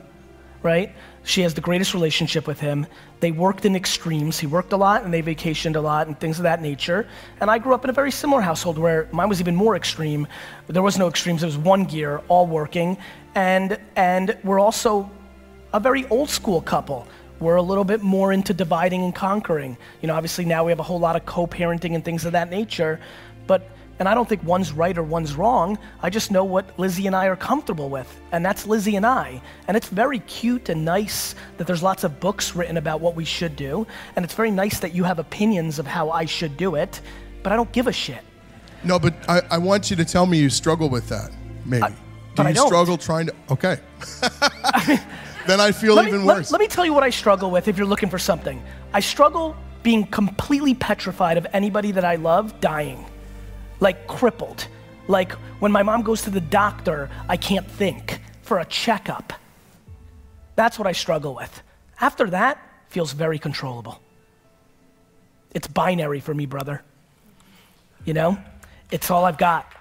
right? 0.62 0.94
She 1.24 1.42
has 1.42 1.56
the 1.56 1.62
greatest 1.62 1.96
relationship 1.96 2.46
with 2.46 2.60
him. 2.60 2.86
They 3.22 3.32
worked 3.32 3.66
in 3.66 3.76
extremes. 3.76 4.38
He 4.38 4.46
worked 4.46 4.74
a 4.74 4.78
lot 4.78 5.04
and 5.04 5.12
they 5.12 5.24
vacationed 5.24 5.76
a 5.76 5.82
lot 5.82 6.06
and 6.06 6.20
things 6.20 6.38
of 6.38 6.44
that 6.44 6.62
nature. 6.62 7.08
And 7.42 7.50
I 7.50 7.58
grew 7.58 7.74
up 7.74 7.84
in 7.84 7.90
a 7.90 7.94
very 7.94 8.12
similar 8.12 8.42
household 8.42 8.78
where 8.78 9.10
mine 9.12 9.30
was 9.30 9.40
even 9.40 9.56
more 9.56 9.76
extreme. 9.76 10.28
There 10.68 10.84
was 10.84 11.00
no 11.00 11.08
extremes, 11.08 11.42
it 11.42 11.48
was 11.48 11.58
one 11.58 11.86
gear, 11.86 12.22
all 12.28 12.46
working. 12.46 12.98
And, 13.36 13.78
and 13.96 14.38
we're 14.44 14.60
also 14.60 15.10
a 15.74 15.80
very 15.80 16.06
old 16.08 16.30
school 16.30 16.62
couple. 16.62 17.08
We're 17.40 17.58
a 17.58 17.62
little 17.62 17.84
bit 17.84 18.02
more 18.02 18.32
into 18.32 18.54
dividing 18.54 19.04
and 19.04 19.14
conquering. 19.14 19.78
You 20.02 20.08
know, 20.08 20.16
obviously 20.16 20.46
now 20.46 20.64
we 20.64 20.72
have 20.72 20.80
a 20.80 20.84
whole 20.84 21.00
lot 21.00 21.16
of 21.18 21.26
co-parenting 21.26 21.94
and 21.94 22.04
things 22.04 22.26
of 22.26 22.32
that 22.32 22.50
nature. 22.50 23.00
But 23.46 23.70
and 23.98 24.10
I 24.10 24.14
don't 24.14 24.28
think 24.28 24.44
one's 24.44 24.74
right 24.74 24.98
or 24.98 25.04
one's 25.04 25.36
wrong. 25.36 25.78
I 26.02 26.10
just 26.10 26.30
know 26.30 26.44
what 26.44 26.78
Lizzie 26.78 27.08
and 27.08 27.16
I 27.16 27.28
are 27.28 27.36
comfortable 27.36 27.90
with. 27.90 28.14
And 28.34 28.46
that's 28.46 28.68
Lizzie 28.68 28.98
and 28.98 29.06
I. 29.06 29.42
And 29.68 29.78
it's 29.78 29.88
very 29.88 30.20
cute 30.20 30.68
and 30.68 30.84
nice 30.84 31.34
that 31.58 31.66
there's 31.66 31.82
lots 31.82 32.04
of 32.04 32.20
books 32.20 32.56
written 32.56 32.76
about 32.76 33.00
what 33.00 33.16
we 33.16 33.24
should 33.24 33.56
do. 33.56 33.88
And 34.16 34.26
it's 34.26 34.34
very 34.34 34.52
nice 34.52 34.80
that 34.80 34.94
you 34.94 35.06
have 35.06 35.20
opinions 35.20 35.80
of 35.80 35.88
how 35.88 36.10
I 36.10 36.26
should 36.26 36.58
do 36.58 36.76
it. 36.76 37.00
But 37.42 37.54
I 37.54 37.56
don't 37.56 37.72
give 37.72 37.88
a 37.88 37.94
shit. 37.94 38.22
No, 38.84 39.00
but 39.00 39.14
I, 39.30 39.42
I 39.52 39.58
want 39.58 39.90
you 39.90 39.96
to 39.96 40.06
tell 40.06 40.26
me 40.26 40.40
you 40.40 40.50
struggle 40.50 40.90
with 40.90 41.08
that, 41.10 41.32
maybe. 41.66 41.84
I- 41.84 41.94
Do 42.36 42.44
but 42.44 42.44
you 42.44 42.50
I 42.50 42.54
don't. 42.54 42.68
struggle 42.68 42.98
trying 42.98 43.28
to. 43.28 43.36
Okay. 43.52 43.80
then 45.48 45.60
I 45.62 45.72
feel 45.72 45.96
Let 45.96 46.06
me, 46.06 46.12
even 46.12 46.26
let- 46.26 46.38
worse. 46.38 46.52
let 46.52 46.60
me 46.60 46.68
tell 46.68 46.86
you 46.86 46.94
what 46.94 47.04
I 47.04 47.10
struggle 47.10 47.52
with 47.52 47.68
if 47.68 47.78
you're 47.78 47.88
looking 47.88 48.10
for 48.10 48.20
something. 48.20 48.62
I 48.94 49.00
struggle 49.00 49.56
being 49.84 50.06
completely 50.08 50.74
petrified 50.74 51.38
of 51.38 51.46
anybody 51.54 51.92
that 51.92 52.04
I 52.06 52.16
love 52.16 52.60
dying. 52.60 53.06
Like 53.80 54.08
crippled. 54.08 54.68
Like 55.08 55.32
when 55.62 55.72
my 55.72 55.84
mom 55.84 56.02
goes 56.02 56.24
to 56.24 56.30
the 56.30 56.42
doctor, 56.42 57.10
I 57.30 57.38
can't 57.38 57.70
think 57.70 58.20
for 58.42 58.60
a 58.60 58.66
checkup. 58.66 59.34
That's 60.56 60.80
what 60.80 60.88
I 60.88 60.92
struggle 60.94 61.36
with. 61.36 61.62
After 62.02 62.30
that, 62.32 62.58
feels 62.90 63.12
very 63.12 63.38
controllable. 63.40 64.02
It's 65.54 65.68
binary 65.68 66.20
for 66.20 66.34
me, 66.34 66.46
brother. 66.46 66.82
You 68.06 68.14
know? 68.14 68.38
It's 68.92 69.10
all 69.12 69.26
I've 69.26 69.38
got. 69.38 69.72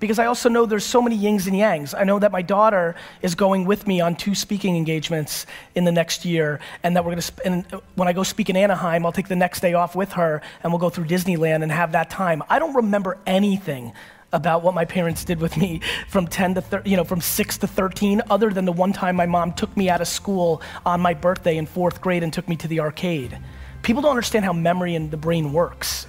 Because 0.00 0.18
I 0.18 0.26
also 0.26 0.48
know 0.48 0.64
there's 0.64 0.84
so 0.84 1.02
many 1.02 1.16
yings 1.16 1.46
and 1.46 1.56
yangs. 1.56 1.94
I 1.98 2.04
know 2.04 2.18
that 2.18 2.30
my 2.30 2.42
daughter 2.42 2.94
is 3.20 3.34
going 3.34 3.64
with 3.64 3.86
me 3.86 4.00
on 4.00 4.14
two 4.14 4.34
speaking 4.34 4.76
engagements 4.76 5.44
in 5.74 5.84
the 5.84 5.92
next 5.92 6.24
year, 6.24 6.60
and 6.82 6.94
that 6.94 7.04
we're 7.04 7.12
gonna. 7.12 7.22
Sp- 7.22 7.44
and 7.44 7.64
when 7.96 8.06
I 8.06 8.12
go 8.12 8.22
speak 8.22 8.48
in 8.48 8.56
Anaheim, 8.56 9.04
I'll 9.04 9.12
take 9.12 9.28
the 9.28 9.36
next 9.36 9.60
day 9.60 9.74
off 9.74 9.96
with 9.96 10.12
her, 10.12 10.40
and 10.62 10.72
we'll 10.72 10.78
go 10.78 10.90
through 10.90 11.06
Disneyland 11.06 11.62
and 11.62 11.72
have 11.72 11.92
that 11.92 12.10
time. 12.10 12.42
I 12.48 12.58
don't 12.58 12.74
remember 12.74 13.18
anything 13.26 13.92
about 14.32 14.62
what 14.62 14.74
my 14.74 14.84
parents 14.84 15.24
did 15.24 15.40
with 15.40 15.56
me 15.56 15.80
from 16.08 16.26
10 16.26 16.54
to 16.54 16.60
thir- 16.60 16.82
you 16.84 16.96
know 16.96 17.04
from 17.04 17.20
6 17.20 17.58
to 17.58 17.66
13 17.66 18.22
other 18.28 18.50
than 18.50 18.64
the 18.64 18.72
one 18.72 18.92
time 18.92 19.16
my 19.16 19.26
mom 19.26 19.52
took 19.52 19.74
me 19.76 19.88
out 19.88 20.00
of 20.00 20.08
school 20.08 20.60
on 20.84 21.00
my 21.00 21.14
birthday 21.14 21.56
in 21.56 21.66
4th 21.66 22.00
grade 22.00 22.22
and 22.22 22.32
took 22.32 22.48
me 22.48 22.56
to 22.56 22.68
the 22.68 22.80
arcade 22.80 23.38
people 23.82 24.02
don't 24.02 24.10
understand 24.10 24.44
how 24.44 24.52
memory 24.52 24.94
and 24.94 25.10
the 25.10 25.16
brain 25.16 25.52
works 25.52 26.06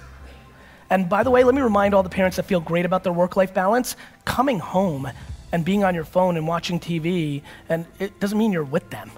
and 0.90 1.08
by 1.08 1.22
the 1.22 1.30
way, 1.30 1.44
let 1.44 1.54
me 1.54 1.62
remind 1.62 1.94
all 1.94 2.02
the 2.02 2.10
parents 2.10 2.36
that 2.36 2.44
feel 2.44 2.60
great 2.60 2.84
about 2.84 3.04
their 3.04 3.12
work 3.12 3.36
life 3.36 3.54
balance 3.54 3.96
coming 4.24 4.58
home 4.58 5.08
and 5.52 5.64
being 5.64 5.84
on 5.84 5.94
your 5.94 6.04
phone 6.04 6.36
and 6.36 6.46
watching 6.46 6.78
TV, 6.78 7.42
and 7.68 7.86
it 7.98 8.18
doesn't 8.20 8.38
mean 8.38 8.52
you're 8.52 8.64
with 8.64 8.90
them. 8.90 9.10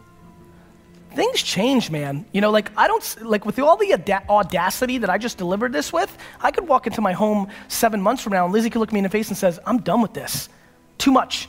Things 1.15 1.43
change, 1.43 1.91
man. 1.91 2.25
You 2.33 2.41
know, 2.41 2.51
like, 2.51 2.71
I 2.77 2.87
don't, 2.87 3.23
like, 3.23 3.45
with 3.45 3.59
all 3.59 3.77
the 3.77 3.93
audacity 4.31 4.99
that 4.99 5.11
I 5.11 5.19
just 5.19 5.37
delivered 5.37 5.73
this 5.73 5.93
with, 5.93 6.17
I 6.41 6.51
could 6.51 6.67
walk 6.67 6.87
into 6.87 7.03
my 7.03 7.13
home 7.13 7.49
seven 7.69 8.01
months 8.01 8.23
from 8.23 8.33
now 8.33 8.45
and 8.45 8.53
Lizzie 8.53 8.71
could 8.71 8.79
look 8.79 8.93
me 8.93 9.01
in 9.01 9.03
the 9.03 9.11
face 9.11 9.29
and 9.29 9.37
says, 9.37 9.61
I'm 9.67 9.79
done 9.79 10.01
with 10.01 10.15
this. 10.15 10.49
Too 10.97 11.13
much. 11.13 11.49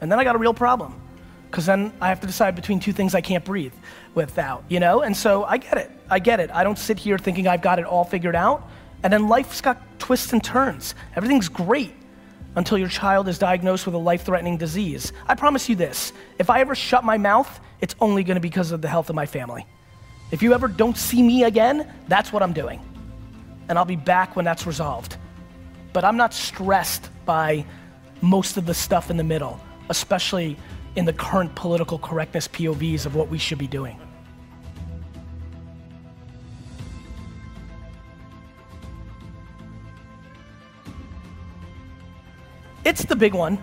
And 0.00 0.10
then 0.10 0.18
I 0.18 0.24
got 0.24 0.34
a 0.34 0.38
real 0.38 0.54
problem. 0.54 1.00
Because 1.48 1.64
then 1.64 1.92
I 2.00 2.08
have 2.08 2.20
to 2.20 2.26
decide 2.26 2.56
between 2.56 2.80
two 2.80 2.92
things 2.92 3.14
I 3.14 3.20
can't 3.20 3.44
breathe 3.44 3.72
without, 4.14 4.64
you 4.68 4.80
know? 4.80 5.02
And 5.02 5.16
so 5.16 5.44
I 5.44 5.58
get 5.58 5.78
it. 5.78 5.90
I 6.10 6.18
get 6.18 6.40
it. 6.40 6.50
I 6.52 6.64
don't 6.64 6.78
sit 6.78 6.98
here 6.98 7.18
thinking 7.18 7.46
I've 7.46 7.62
got 7.62 7.78
it 7.78 7.84
all 7.84 8.04
figured 8.04 8.36
out. 8.36 8.68
And 9.02 9.12
then 9.12 9.28
life's 9.28 9.60
got 9.60 9.80
twists 9.98 10.32
and 10.32 10.42
turns. 10.42 10.94
Everything's 11.14 11.48
great 11.48 11.94
until 12.56 12.78
your 12.78 12.88
child 12.88 13.28
is 13.28 13.38
diagnosed 13.38 13.86
with 13.86 13.94
a 13.94 13.98
life 13.98 14.24
threatening 14.24 14.56
disease. 14.56 15.12
I 15.26 15.34
promise 15.34 15.68
you 15.68 15.76
this 15.76 16.12
if 16.38 16.50
I 16.50 16.60
ever 16.60 16.74
shut 16.74 17.04
my 17.04 17.18
mouth, 17.18 17.60
it's 17.80 17.94
only 18.00 18.24
gonna 18.24 18.40
be 18.40 18.48
because 18.48 18.72
of 18.72 18.82
the 18.82 18.88
health 18.88 19.10
of 19.10 19.16
my 19.16 19.26
family. 19.26 19.66
If 20.30 20.42
you 20.42 20.52
ever 20.52 20.68
don't 20.68 20.96
see 20.96 21.22
me 21.22 21.44
again, 21.44 21.90
that's 22.08 22.32
what 22.32 22.42
I'm 22.42 22.52
doing. 22.52 22.80
And 23.68 23.78
I'll 23.78 23.84
be 23.84 23.96
back 23.96 24.36
when 24.36 24.44
that's 24.44 24.66
resolved. 24.66 25.16
But 25.92 26.04
I'm 26.04 26.16
not 26.16 26.34
stressed 26.34 27.08
by 27.24 27.64
most 28.20 28.56
of 28.56 28.66
the 28.66 28.74
stuff 28.74 29.10
in 29.10 29.16
the 29.16 29.24
middle, 29.24 29.60
especially 29.88 30.56
in 30.96 31.04
the 31.04 31.12
current 31.12 31.54
political 31.54 31.98
correctness 31.98 32.48
POVs 32.48 33.06
of 33.06 33.14
what 33.14 33.28
we 33.28 33.38
should 33.38 33.58
be 33.58 33.68
doing. 33.68 33.98
It's 42.88 43.04
the 43.04 43.16
big 43.16 43.34
one. 43.34 43.58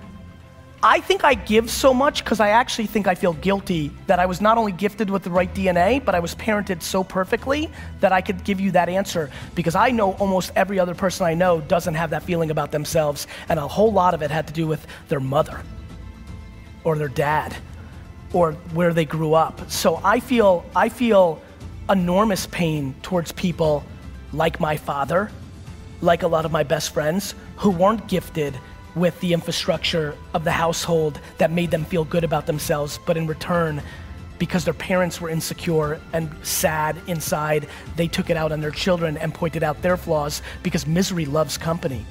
I 0.83 0.99
think 0.99 1.23
I 1.23 1.33
give 1.33 1.71
so 1.71 1.95
much 1.95 2.23
because 2.23 2.39
I 2.39 2.49
actually 2.49 2.85
think 2.85 3.07
I 3.07 3.15
feel 3.15 3.33
guilty 3.33 3.89
that 4.05 4.19
I 4.19 4.27
was 4.27 4.39
not 4.39 4.59
only 4.59 4.71
gifted 4.71 5.09
with 5.09 5.23
the 5.23 5.31
right 5.31 5.51
DNA, 5.51 6.05
but 6.05 6.13
I 6.13 6.19
was 6.19 6.35
parented 6.35 6.83
so 6.83 7.03
perfectly 7.03 7.71
that 8.01 8.11
I 8.11 8.21
could 8.21 8.43
give 8.43 8.59
you 8.59 8.69
that 8.73 8.87
answer 8.87 9.31
because 9.55 9.73
I 9.73 9.89
know 9.89 10.11
almost 10.17 10.51
every 10.55 10.77
other 10.77 10.93
person 10.93 11.25
I 11.25 11.33
know 11.33 11.59
doesn't 11.59 11.95
have 11.95 12.11
that 12.11 12.21
feeling 12.21 12.51
about 12.51 12.71
themselves, 12.71 13.25
and 13.49 13.57
a 13.57 13.67
whole 13.67 13.91
lot 13.91 14.13
of 14.13 14.21
it 14.21 14.29
had 14.29 14.45
to 14.45 14.53
do 14.53 14.67
with 14.67 14.85
their 15.07 15.19
mother 15.19 15.59
or 16.83 16.95
their 16.95 17.07
dad 17.07 17.57
or 18.31 18.51
where 18.75 18.93
they 18.93 19.05
grew 19.05 19.33
up. 19.33 19.71
So 19.71 19.99
I 20.03 20.19
feel 20.19 20.63
I 20.75 20.89
feel 20.89 21.41
enormous 21.89 22.45
pain 22.45 22.93
towards 23.01 23.31
people 23.31 23.83
like 24.33 24.59
my 24.59 24.77
father, 24.77 25.31
like 26.01 26.21
a 26.21 26.27
lot 26.27 26.45
of 26.45 26.51
my 26.51 26.61
best 26.61 26.93
friends 26.93 27.33
who 27.57 27.71
weren't 27.71 28.07
gifted 28.07 28.55
with 28.95 29.19
the 29.19 29.33
infrastructure 29.33 30.15
of 30.33 30.43
the 30.43 30.51
household 30.51 31.19
that 31.37 31.51
made 31.51 31.71
them 31.71 31.85
feel 31.85 32.05
good 32.05 32.23
about 32.23 32.45
themselves, 32.45 32.99
but 33.05 33.17
in 33.17 33.27
return, 33.27 33.81
because 34.39 34.65
their 34.65 34.73
parents 34.73 35.21
were 35.21 35.29
insecure 35.29 35.99
and 36.13 36.33
sad 36.43 36.97
inside, 37.07 37.67
they 37.95 38.07
took 38.07 38.29
it 38.29 38.37
out 38.37 38.51
on 38.51 38.61
their 38.61 38.71
children 38.71 39.17
and 39.17 39.33
pointed 39.33 39.63
out 39.63 39.81
their 39.81 39.97
flaws 39.97 40.41
because 40.63 40.87
misery 40.87 41.25
loves 41.25 41.57
company. 41.57 42.05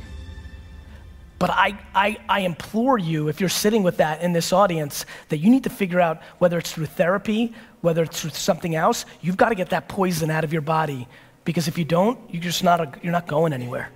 But 1.38 1.50
I, 1.50 1.78
I, 1.94 2.16
I 2.28 2.40
implore 2.40 2.96
you, 2.96 3.28
if 3.28 3.40
you're 3.40 3.48
sitting 3.48 3.82
with 3.82 3.98
that 3.98 4.22
in 4.22 4.32
this 4.32 4.52
audience, 4.52 5.04
that 5.28 5.38
you 5.38 5.50
need 5.50 5.64
to 5.64 5.70
figure 5.70 6.00
out 6.00 6.22
whether 6.38 6.58
it's 6.58 6.72
through 6.72 6.86
therapy, 6.86 7.52
whether 7.80 8.02
it's 8.02 8.22
through 8.22 8.30
something 8.30 8.74
else, 8.74 9.04
you've 9.20 9.36
got 9.36 9.50
to 9.50 9.54
get 9.54 9.70
that 9.70 9.88
poison 9.88 10.30
out 10.30 10.44
of 10.44 10.52
your 10.52 10.62
body. 10.62 11.06
Because 11.44 11.68
if 11.68 11.76
you 11.76 11.84
don't, 11.84 12.18
you're 12.32 12.42
just 12.42 12.64
not, 12.64 12.80
a, 12.80 12.92
you're 13.02 13.12
not 13.12 13.26
going 13.26 13.52
anywhere. 13.52 13.90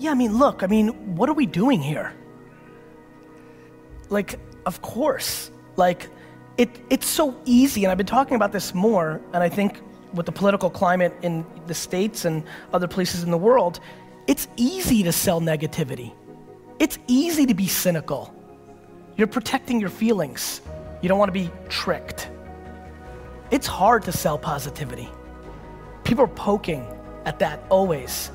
Yeah, 0.00 0.12
I 0.12 0.14
mean, 0.14 0.38
look, 0.38 0.62
I 0.62 0.66
mean, 0.66 1.14
what 1.14 1.28
are 1.28 1.34
we 1.34 1.44
doing 1.44 1.82
here? 1.82 2.14
Like, 4.08 4.40
of 4.64 4.80
course, 4.80 5.50
like, 5.76 6.08
it, 6.56 6.70
it's 6.88 7.06
so 7.06 7.38
easy, 7.44 7.84
and 7.84 7.90
I've 7.92 7.98
been 7.98 8.06
talking 8.06 8.34
about 8.34 8.50
this 8.50 8.72
more, 8.72 9.20
and 9.34 9.42
I 9.42 9.50
think 9.50 9.82
with 10.14 10.24
the 10.24 10.32
political 10.32 10.70
climate 10.70 11.14
in 11.20 11.44
the 11.66 11.74
States 11.74 12.24
and 12.24 12.42
other 12.72 12.88
places 12.88 13.24
in 13.24 13.30
the 13.30 13.36
world, 13.36 13.80
it's 14.26 14.48
easy 14.56 15.02
to 15.02 15.12
sell 15.12 15.38
negativity. 15.38 16.14
It's 16.78 16.98
easy 17.06 17.44
to 17.44 17.52
be 17.52 17.66
cynical. 17.66 18.34
You're 19.18 19.26
protecting 19.26 19.80
your 19.80 19.90
feelings. 19.90 20.62
You 21.02 21.10
don't 21.10 21.18
want 21.18 21.28
to 21.28 21.38
be 21.38 21.50
tricked. 21.68 22.30
It's 23.50 23.66
hard 23.66 24.02
to 24.04 24.12
sell 24.12 24.38
positivity. 24.38 25.10
People 26.04 26.24
are 26.24 26.28
poking 26.28 26.86
at 27.26 27.38
that 27.40 27.62
always. 27.68 28.30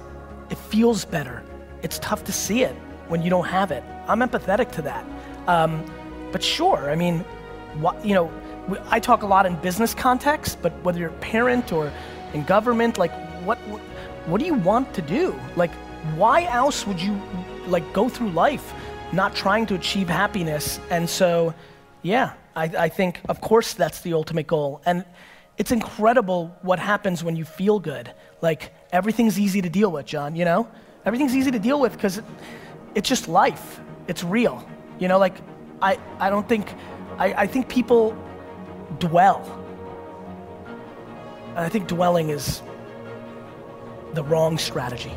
It 0.52 0.60
feels 0.60 1.06
better. 1.06 1.44
It's 1.86 2.00
tough 2.00 2.24
to 2.24 2.32
see 2.32 2.64
it 2.64 2.76
when 3.10 3.22
you 3.22 3.30
don't 3.30 3.46
have 3.46 3.70
it. 3.70 3.84
I'm 4.08 4.22
empathetic 4.22 4.72
to 4.72 4.82
that. 4.82 5.06
Um, 5.46 5.86
but 6.32 6.42
sure, 6.42 6.90
I 6.90 6.96
mean, 6.96 7.24
you 8.04 8.16
know, 8.16 8.32
I 8.90 9.00
talk 9.00 9.22
a 9.22 9.28
lot 9.28 9.46
in 9.46 9.56
business 9.58 9.94
context, 9.94 10.58
but 10.64 10.74
whether 10.84 10.98
you're 11.00 11.10
a 11.10 11.22
parent 11.36 11.72
or 11.72 11.92
in 12.34 12.42
government, 12.44 12.98
like, 12.98 13.14
what, 13.46 13.60
what 14.26 14.40
do 14.40 14.48
you 14.48 14.56
want 14.56 14.96
to 14.96 15.04
do? 15.04 15.40
Like, 15.56 15.72
why 16.16 16.46
else 16.46 16.88
would 16.88 17.00
you, 17.00 17.22
like, 17.68 17.86
go 17.94 18.10
through 18.10 18.32
life 18.32 18.74
not 19.12 19.36
trying 19.36 19.68
to 19.68 19.76
achieve 19.76 20.10
happiness? 20.10 20.80
And 20.90 21.08
so, 21.08 21.54
yeah, 22.02 22.34
I, 22.56 22.64
I 22.64 22.90
think, 22.90 23.22
of 23.30 23.42
course, 23.42 23.76
that's 23.76 24.02
the 24.02 24.14
ultimate 24.14 24.48
goal. 24.48 24.82
And 24.88 25.06
it's 25.60 25.72
incredible 25.72 26.56
what 26.64 26.80
happens 26.80 27.24
when 27.24 27.36
you 27.36 27.46
feel 27.46 27.80
good. 27.80 28.12
Like, 28.42 28.74
everything's 28.92 29.40
easy 29.40 29.62
to 29.62 29.70
deal 29.70 29.92
with, 29.92 30.08
John, 30.08 30.36
you 30.36 30.46
know? 30.46 30.68
Everything's 31.06 31.36
easy 31.36 31.52
to 31.52 31.60
deal 31.60 31.80
with 31.80 31.94
because 31.94 32.18
it, 32.18 32.26
it's 32.96 33.08
just 33.08 33.28
life. 33.28 33.80
It's 34.08 34.24
real. 34.24 34.68
You 35.00 35.08
know, 35.08 35.20
like 35.20 35.36
I, 35.82 36.00
I 36.20 36.30
don't 36.30 36.48
think, 36.48 36.74
I, 37.18 37.34
I 37.34 37.48
think 37.48 37.70
people 37.70 38.18
dwell. 39.00 39.62
And 41.50 41.60
I 41.60 41.70
think 41.70 41.88
dwelling 41.88 42.30
is 42.30 42.62
the 44.14 44.24
wrong 44.24 44.58
strategy. 44.58 45.12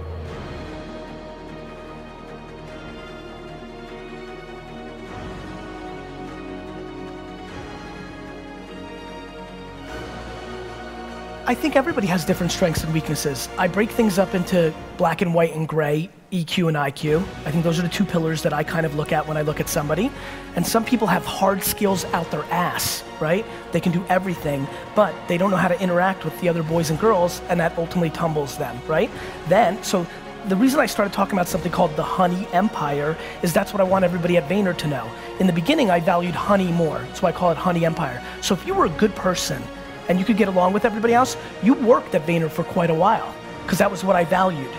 I 11.48 11.54
think 11.54 11.76
everybody 11.76 12.06
has 12.08 12.26
different 12.26 12.52
strengths 12.52 12.84
and 12.84 12.92
weaknesses. 12.92 13.48
I 13.56 13.68
break 13.68 13.90
things 13.90 14.18
up 14.18 14.34
into 14.34 14.70
black 14.98 15.22
and 15.22 15.32
white 15.32 15.54
and 15.54 15.66
gray, 15.66 16.10
EQ 16.30 16.68
and 16.68 16.76
IQ. 16.76 17.22
I 17.46 17.50
think 17.50 17.64
those 17.64 17.78
are 17.78 17.82
the 17.82 17.88
two 17.88 18.04
pillars 18.04 18.42
that 18.42 18.52
I 18.52 18.62
kind 18.62 18.84
of 18.84 18.96
look 18.96 19.12
at 19.12 19.26
when 19.26 19.38
I 19.38 19.40
look 19.40 19.58
at 19.58 19.66
somebody. 19.66 20.10
And 20.56 20.66
some 20.66 20.84
people 20.84 21.06
have 21.06 21.24
hard 21.24 21.62
skills 21.62 22.04
out 22.12 22.30
their 22.30 22.44
ass, 22.50 23.02
right? 23.18 23.46
They 23.72 23.80
can 23.80 23.92
do 23.92 24.04
everything, 24.10 24.68
but 24.94 25.14
they 25.26 25.38
don't 25.38 25.50
know 25.50 25.56
how 25.56 25.68
to 25.68 25.80
interact 25.80 26.22
with 26.26 26.38
the 26.42 26.50
other 26.50 26.62
boys 26.62 26.90
and 26.90 27.00
girls, 27.00 27.40
and 27.48 27.58
that 27.60 27.78
ultimately 27.78 28.10
tumbles 28.10 28.58
them, 28.58 28.78
right? 28.86 29.10
Then, 29.48 29.82
so 29.82 30.06
the 30.48 30.56
reason 30.56 30.80
I 30.80 30.86
started 30.86 31.14
talking 31.14 31.32
about 31.32 31.48
something 31.48 31.72
called 31.72 31.96
the 31.96 32.02
honey 32.02 32.46
empire 32.52 33.16
is 33.40 33.54
that's 33.54 33.72
what 33.72 33.80
I 33.80 33.84
want 33.84 34.04
everybody 34.04 34.36
at 34.36 34.46
Vayner 34.50 34.76
to 34.76 34.86
know. 34.86 35.10
In 35.40 35.46
the 35.46 35.54
beginning, 35.54 35.90
I 35.90 36.00
valued 36.00 36.34
honey 36.34 36.70
more, 36.72 37.02
so 37.14 37.26
I 37.26 37.32
call 37.32 37.50
it 37.52 37.56
honey 37.56 37.86
empire. 37.86 38.22
So 38.42 38.52
if 38.52 38.66
you 38.66 38.74
were 38.74 38.84
a 38.84 38.90
good 38.90 39.14
person, 39.14 39.62
and 40.08 40.18
you 40.18 40.24
could 40.24 40.36
get 40.36 40.48
along 40.48 40.72
with 40.72 40.84
everybody 40.84 41.14
else, 41.14 41.36
you 41.62 41.74
worked 41.74 42.14
at 42.14 42.26
Vayner 42.26 42.50
for 42.50 42.64
quite 42.64 42.90
a 42.90 42.94
while 42.94 43.34
because 43.62 43.78
that 43.78 43.90
was 43.90 44.02
what 44.02 44.16
I 44.16 44.24
valued. 44.24 44.70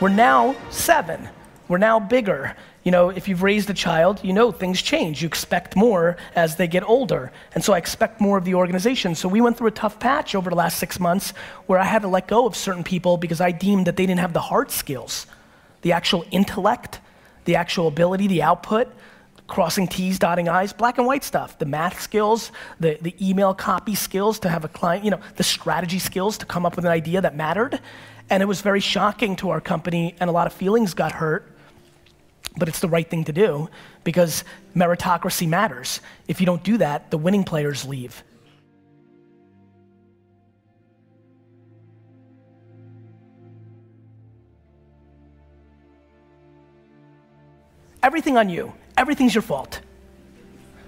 We're 0.00 0.08
now 0.08 0.54
seven. 0.70 1.28
We're 1.66 1.78
now 1.78 2.00
bigger. 2.00 2.56
You 2.84 2.92
know, 2.92 3.10
if 3.10 3.28
you've 3.28 3.42
raised 3.42 3.68
a 3.68 3.74
child, 3.74 4.20
you 4.22 4.32
know 4.32 4.52
things 4.52 4.80
change. 4.80 5.20
You 5.20 5.26
expect 5.26 5.76
more 5.76 6.16
as 6.34 6.56
they 6.56 6.66
get 6.66 6.82
older. 6.88 7.32
And 7.54 7.62
so 7.62 7.74
I 7.74 7.78
expect 7.78 8.20
more 8.20 8.38
of 8.38 8.44
the 8.44 8.54
organization. 8.54 9.14
So 9.14 9.28
we 9.28 9.40
went 9.40 9.58
through 9.58 9.68
a 9.68 9.72
tough 9.72 9.98
patch 9.98 10.34
over 10.34 10.48
the 10.48 10.56
last 10.56 10.78
six 10.78 10.98
months 10.98 11.32
where 11.66 11.78
I 11.78 11.84
had 11.84 12.02
to 12.02 12.08
let 12.08 12.28
go 12.28 12.46
of 12.46 12.56
certain 12.56 12.84
people 12.84 13.16
because 13.16 13.40
I 13.40 13.50
deemed 13.50 13.86
that 13.86 13.96
they 13.96 14.06
didn't 14.06 14.20
have 14.20 14.32
the 14.32 14.40
hard 14.40 14.70
skills, 14.70 15.26
the 15.82 15.92
actual 15.92 16.24
intellect, 16.30 17.00
the 17.44 17.56
actual 17.56 17.88
ability, 17.88 18.28
the 18.28 18.42
output 18.42 18.88
crossing 19.48 19.88
T's, 19.88 20.18
dotting 20.18 20.48
I's, 20.48 20.72
black 20.72 20.98
and 20.98 21.06
white 21.06 21.24
stuff, 21.24 21.58
the 21.58 21.64
math 21.64 22.00
skills, 22.00 22.52
the, 22.78 22.98
the 23.00 23.14
email 23.20 23.54
copy 23.54 23.94
skills 23.94 24.38
to 24.40 24.48
have 24.48 24.64
a 24.64 24.68
client, 24.68 25.04
you 25.04 25.10
know, 25.10 25.20
the 25.36 25.42
strategy 25.42 25.98
skills 25.98 26.38
to 26.38 26.46
come 26.46 26.64
up 26.64 26.76
with 26.76 26.84
an 26.84 26.92
idea 26.92 27.20
that 27.22 27.34
mattered. 27.34 27.80
And 28.30 28.42
it 28.42 28.46
was 28.46 28.60
very 28.60 28.80
shocking 28.80 29.34
to 29.36 29.48
our 29.50 29.60
company, 29.60 30.14
and 30.20 30.28
a 30.28 30.32
lot 30.32 30.46
of 30.46 30.52
feelings 30.52 30.92
got 30.92 31.12
hurt. 31.12 31.50
But 32.58 32.68
it's 32.68 32.80
the 32.80 32.88
right 32.88 33.08
thing 33.08 33.24
to 33.24 33.32
do 33.32 33.70
because 34.04 34.44
meritocracy 34.76 35.48
matters. 35.48 36.00
If 36.28 36.40
you 36.40 36.46
don't 36.46 36.62
do 36.62 36.76
that, 36.78 37.10
the 37.10 37.18
winning 37.18 37.44
players 37.44 37.86
leave. 37.86 38.22
Everything 48.02 48.36
on 48.36 48.48
you 48.48 48.72
everything's 48.98 49.34
your 49.34 49.42
fault. 49.42 49.80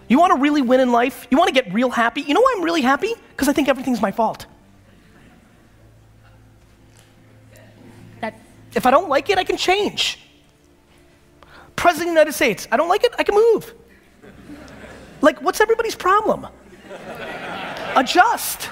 You 0.09 0.19
want 0.19 0.33
to 0.33 0.41
really 0.41 0.61
win 0.61 0.81
in 0.81 0.91
life? 0.91 1.27
You 1.31 1.39
want 1.39 1.49
to 1.49 1.55
get 1.55 1.73
real 1.73 1.89
happy? 1.89 2.23
You 2.23 2.35
know 2.35 2.41
why 2.41 2.55
I'm 2.57 2.65
really 2.65 2.83
happy? 2.83 3.15
Because 3.31 3.49
I 3.49 3.53
think 3.53 3.69
everything's 3.69 4.03
my 4.03 4.11
fault. 4.11 4.47
That 8.21 8.35
if 8.75 8.87
I 8.87 8.91
don't 8.91 9.09
like 9.09 9.31
it, 9.31 9.39
I 9.39 9.45
can 9.45 9.57
change. 9.57 10.19
President 11.77 12.09
of 12.09 12.15
the 12.15 12.21
United 12.21 12.33
States, 12.33 12.67
I 12.73 12.77
don't 12.77 12.89
like 12.89 13.05
it, 13.05 13.15
I 13.19 13.23
can 13.23 13.37
move. 13.37 13.73
Like, 15.23 15.41
what's 15.43 15.61
everybody's 15.61 15.95
problem? 15.95 16.47
Adjust. 17.97 18.69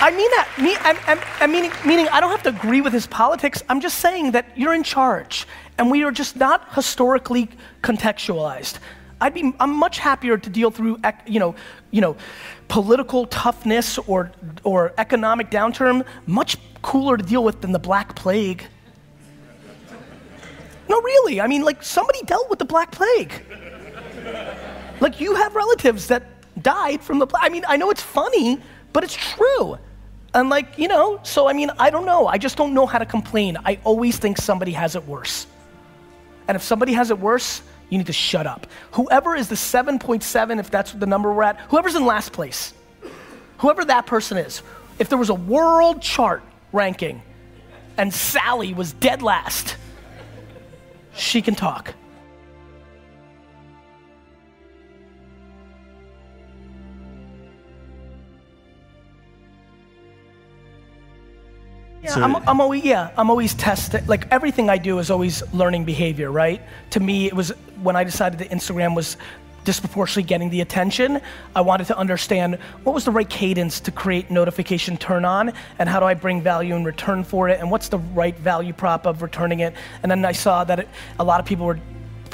I 0.00 0.10
mean 0.10 0.30
that. 0.32 0.48
Me, 0.60 0.76
I'm, 0.80 0.98
I'm, 1.06 1.20
I'm 1.40 1.52
meaning, 1.52 1.72
meaning 1.84 2.08
I 2.08 2.20
don't 2.20 2.30
have 2.30 2.42
to 2.42 2.50
agree 2.50 2.80
with 2.80 2.92
his 2.92 3.06
politics. 3.06 3.62
I'm 3.68 3.80
just 3.80 3.98
saying 3.98 4.32
that 4.32 4.46
you're 4.56 4.74
in 4.74 4.82
charge, 4.82 5.46
and 5.78 5.90
we 5.90 6.04
are 6.04 6.10
just 6.10 6.36
not 6.36 6.74
historically 6.74 7.48
contextualized. 7.82 8.78
I'd 9.20 9.32
be, 9.32 9.54
I'm 9.58 9.74
much 9.74 9.98
happier 9.98 10.36
to 10.36 10.50
deal 10.50 10.70
through, 10.70 10.98
you 11.26 11.40
know, 11.40 11.54
you 11.90 12.00
know, 12.00 12.16
political 12.68 13.26
toughness 13.26 13.98
or, 13.98 14.32
or 14.64 14.92
economic 14.98 15.50
downturn, 15.50 16.04
much 16.26 16.58
cooler 16.82 17.16
to 17.16 17.22
deal 17.22 17.42
with 17.42 17.62
than 17.62 17.72
the 17.72 17.78
Black 17.78 18.14
Plague. 18.14 18.66
No, 20.88 21.00
really. 21.00 21.40
I 21.40 21.46
mean, 21.46 21.62
like, 21.62 21.82
somebody 21.82 22.22
dealt 22.24 22.50
with 22.50 22.58
the 22.58 22.66
Black 22.66 22.90
Plague. 22.90 23.32
Like, 25.00 25.20
you 25.20 25.34
have 25.36 25.54
relatives 25.54 26.08
that 26.08 26.24
died 26.62 27.00
from 27.00 27.18
the, 27.20 27.26
I 27.34 27.48
mean, 27.48 27.64
I 27.66 27.76
know 27.76 27.90
it's 27.90 28.02
funny, 28.02 28.60
but 28.94 29.04
it's 29.04 29.14
true. 29.14 29.76
And 30.32 30.48
like, 30.48 30.78
you 30.78 30.88
know, 30.88 31.20
so 31.22 31.46
I 31.46 31.52
mean, 31.52 31.70
I 31.78 31.90
don't 31.90 32.06
know. 32.06 32.26
I 32.26 32.38
just 32.38 32.56
don't 32.56 32.72
know 32.72 32.86
how 32.86 32.98
to 32.98 33.06
complain. 33.06 33.58
I 33.62 33.78
always 33.84 34.16
think 34.16 34.38
somebody 34.38 34.72
has 34.72 34.96
it 34.96 35.06
worse. 35.06 35.46
And 36.48 36.56
if 36.56 36.62
somebody 36.62 36.94
has 36.94 37.10
it 37.10 37.18
worse, 37.18 37.62
You 37.90 37.98
need 37.98 38.06
to 38.06 38.12
shut 38.12 38.46
up. 38.46 38.66
Whoever 38.92 39.36
is 39.36 39.48
the 39.48 39.54
7.7, 39.54 40.58
if 40.58 40.70
that's 40.70 40.92
the 40.92 41.06
number 41.06 41.32
we're 41.32 41.42
at, 41.42 41.60
whoever's 41.68 41.94
in 41.94 42.06
last 42.06 42.32
place, 42.32 42.72
whoever 43.58 43.84
that 43.84 44.06
person 44.06 44.38
is, 44.38 44.62
if 44.98 45.08
there 45.08 45.18
was 45.18 45.28
a 45.28 45.34
world 45.34 46.00
chart 46.00 46.42
ranking 46.72 47.22
and 47.96 48.12
Sally 48.12 48.74
was 48.74 48.92
dead 48.94 49.22
last, 49.22 49.76
she 51.14 51.42
can 51.42 51.54
talk. 51.54 51.94
Yeah, 62.16 62.24
I'm, 62.24 62.48
I'm 62.48 62.60
always 62.60 62.84
yeah, 62.84 63.10
I'm 63.16 63.30
always 63.30 63.54
testing. 63.54 64.06
Like 64.06 64.26
everything 64.30 64.70
I 64.70 64.78
do 64.78 64.98
is 64.98 65.10
always 65.10 65.42
learning 65.52 65.84
behavior, 65.84 66.30
right? 66.30 66.60
To 66.90 67.00
me, 67.00 67.26
it 67.26 67.34
was 67.34 67.50
when 67.82 67.96
I 67.96 68.04
decided 68.04 68.38
that 68.40 68.50
Instagram 68.50 68.94
was 68.94 69.16
disproportionately 69.64 70.28
getting 70.28 70.50
the 70.50 70.60
attention. 70.60 71.20
I 71.56 71.62
wanted 71.62 71.86
to 71.88 71.98
understand 71.98 72.58
what 72.84 72.94
was 72.94 73.04
the 73.04 73.10
right 73.10 73.28
cadence 73.28 73.80
to 73.80 73.90
create 73.90 74.30
notification 74.30 74.96
turn 74.96 75.24
on, 75.24 75.52
and 75.78 75.88
how 75.88 76.00
do 76.00 76.06
I 76.06 76.14
bring 76.14 76.42
value 76.42 76.74
in 76.74 76.84
return 76.84 77.24
for 77.24 77.48
it, 77.48 77.60
and 77.60 77.70
what's 77.70 77.88
the 77.88 77.98
right 77.98 78.38
value 78.38 78.72
prop 78.72 79.06
of 79.06 79.22
returning 79.22 79.60
it. 79.60 79.74
And 80.02 80.10
then 80.10 80.24
I 80.24 80.32
saw 80.32 80.64
that 80.64 80.80
it, 80.80 80.88
a 81.18 81.24
lot 81.24 81.40
of 81.40 81.46
people 81.46 81.66
were 81.66 81.80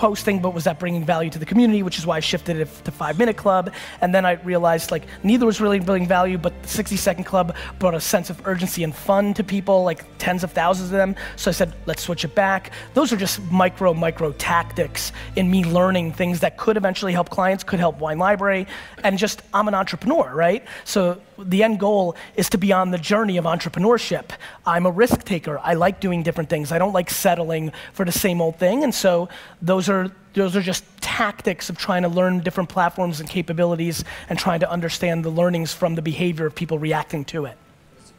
posting, 0.00 0.40
but 0.40 0.54
was 0.54 0.64
that 0.64 0.78
bringing 0.78 1.04
value 1.04 1.28
to 1.28 1.38
the 1.38 1.44
community, 1.44 1.82
which 1.82 1.98
is 1.98 2.06
why 2.06 2.16
I 2.16 2.20
shifted 2.20 2.56
it 2.56 2.68
to 2.84 2.90
Five 2.90 3.18
Minute 3.18 3.36
Club. 3.36 3.70
And 4.00 4.14
then 4.14 4.24
I 4.24 4.32
realized 4.44 4.90
like 4.90 5.04
neither 5.22 5.44
was 5.44 5.60
really 5.60 5.78
bringing 5.78 6.08
value, 6.08 6.38
but 6.38 6.54
the 6.62 6.68
60 6.68 6.96
Second 6.96 7.24
Club 7.24 7.54
brought 7.78 7.94
a 7.94 8.00
sense 8.00 8.30
of 8.30 8.40
urgency 8.46 8.82
and 8.82 8.96
fun 8.96 9.34
to 9.34 9.44
people, 9.44 9.84
like 9.84 10.06
tens 10.16 10.42
of 10.42 10.52
thousands 10.52 10.90
of 10.90 10.96
them. 10.96 11.14
So 11.36 11.50
I 11.50 11.52
said, 11.52 11.74
let's 11.84 12.02
switch 12.02 12.24
it 12.24 12.34
back. 12.34 12.72
Those 12.94 13.12
are 13.12 13.18
just 13.18 13.42
micro, 13.52 13.92
micro 13.92 14.32
tactics 14.32 15.12
in 15.36 15.50
me 15.50 15.64
learning 15.66 16.14
things 16.14 16.40
that 16.40 16.56
could 16.56 16.78
eventually 16.78 17.12
help 17.12 17.28
clients, 17.28 17.62
could 17.62 17.78
help 17.78 17.98
Wine 17.98 18.18
Library, 18.18 18.66
and 19.04 19.18
just 19.18 19.42
I'm 19.52 19.68
an 19.68 19.74
entrepreneur, 19.74 20.34
right? 20.34 20.64
So 20.84 21.20
the 21.44 21.62
end 21.62 21.80
goal 21.80 22.16
is 22.36 22.48
to 22.50 22.58
be 22.58 22.72
on 22.72 22.90
the 22.90 22.98
journey 22.98 23.36
of 23.36 23.44
entrepreneurship. 23.44 24.30
I'm 24.66 24.86
a 24.86 24.90
risk 24.90 25.24
taker. 25.24 25.58
I 25.58 25.74
like 25.74 26.00
doing 26.00 26.22
different 26.22 26.50
things. 26.50 26.72
I 26.72 26.78
don't 26.78 26.92
like 26.92 27.10
settling 27.10 27.72
for 27.92 28.04
the 28.04 28.12
same 28.12 28.40
old 28.40 28.56
thing. 28.56 28.84
And 28.84 28.94
so 28.94 29.28
those 29.62 29.88
are 29.88 30.10
those 30.34 30.54
are 30.54 30.62
just 30.62 30.84
tactics 31.00 31.70
of 31.70 31.76
trying 31.76 32.02
to 32.02 32.08
learn 32.08 32.40
different 32.40 32.68
platforms 32.68 33.18
and 33.18 33.28
capabilities 33.28 34.04
and 34.28 34.38
trying 34.38 34.60
to 34.60 34.70
understand 34.70 35.24
the 35.24 35.30
learnings 35.30 35.72
from 35.72 35.96
the 35.96 36.02
behavior 36.02 36.46
of 36.46 36.54
people 36.54 36.78
reacting 36.78 37.24
to 37.24 37.46
it. 37.46 37.56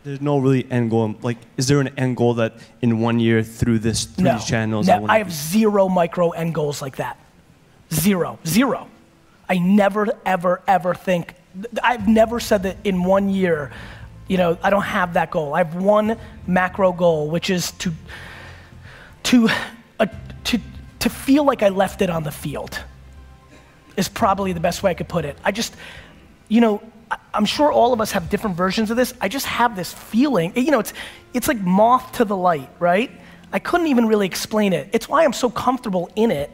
There's 0.04 0.20
no 0.20 0.40
really 0.40 0.70
end 0.70 0.90
goal. 0.90 1.16
Like, 1.22 1.38
is 1.58 1.68
there 1.68 1.80
an 1.80 1.90
end 1.98 2.18
goal 2.18 2.34
that 2.36 2.56
in 2.82 3.00
one 3.00 3.20
year 3.20 3.44
through 3.44 3.80
this 3.80 4.06
through 4.06 4.26
no, 4.26 4.34
these 4.34 4.46
channels? 4.46 4.88
No, 4.88 5.06
I, 5.06 5.16
I 5.16 5.18
have 5.20 5.32
zero 5.32 5.88
micro 5.88 6.32
end 6.32 6.54
goals 6.54 6.82
like 6.82 6.98
that. 6.98 7.18
Zero, 7.94 8.40
zero. 8.46 8.88
I 9.48 9.58
never, 9.58 10.08
ever, 10.26 10.62
ever 10.68 10.94
think 10.96 11.36
I've 11.84 12.08
never 12.08 12.40
said 12.40 12.64
that 12.64 12.78
in 12.84 13.04
one 13.04 13.30
year, 13.30 13.72
you 14.28 14.38
know, 14.38 14.58
I 14.64 14.70
don't 14.70 14.84
have 14.84 15.14
that 15.14 15.32
goal. 15.32 15.54
I 15.54 15.60
have 15.60 15.76
one 15.76 16.18
macro 16.48 16.94
goal, 16.94 17.30
which 17.30 17.50
is 17.50 17.72
to, 17.72 17.92
to, 19.24 19.50
uh, 20.00 20.06
to, 20.46 20.60
to 21.00 21.10
feel 21.10 21.44
like 21.44 21.64
I 21.64 21.70
left 21.70 22.02
it 22.02 22.10
on 22.10 22.24
the 22.24 22.32
field, 22.32 22.80
is 23.98 24.08
probably 24.08 24.54
the 24.54 24.60
best 24.60 24.84
way 24.84 24.92
I 24.92 24.94
could 24.94 25.10
put 25.10 25.26
it. 25.26 25.38
I 25.44 25.52
just, 25.52 25.76
you 26.48 26.62
know, 26.62 26.82
I'm 27.34 27.46
sure 27.46 27.72
all 27.72 27.92
of 27.92 28.00
us 28.00 28.12
have 28.14 28.30
different 28.30 28.56
versions 28.56 28.90
of 28.90 28.96
this. 28.96 29.14
I 29.20 29.28
just 29.28 29.46
have 29.46 29.76
this 29.76 29.92
feeling, 29.92 30.54
you 30.56 30.72
know, 30.72 30.80
it's, 30.80 30.94
it's 31.34 31.50
like 31.50 31.60
moth 31.60 32.14
to 32.14 32.26
the 32.26 32.38
light, 32.38 32.70
right? 32.80 33.12
I 33.52 33.60
couldn't 33.60 33.88
even 33.88 34.08
really 34.08 34.28
explain 34.28 34.72
it. 34.72 34.88
It's 34.94 35.10
why 35.10 35.26
I'm 35.26 35.34
so 35.34 35.50
comfortable 35.50 36.10
in 36.16 36.32
it, 36.32 36.50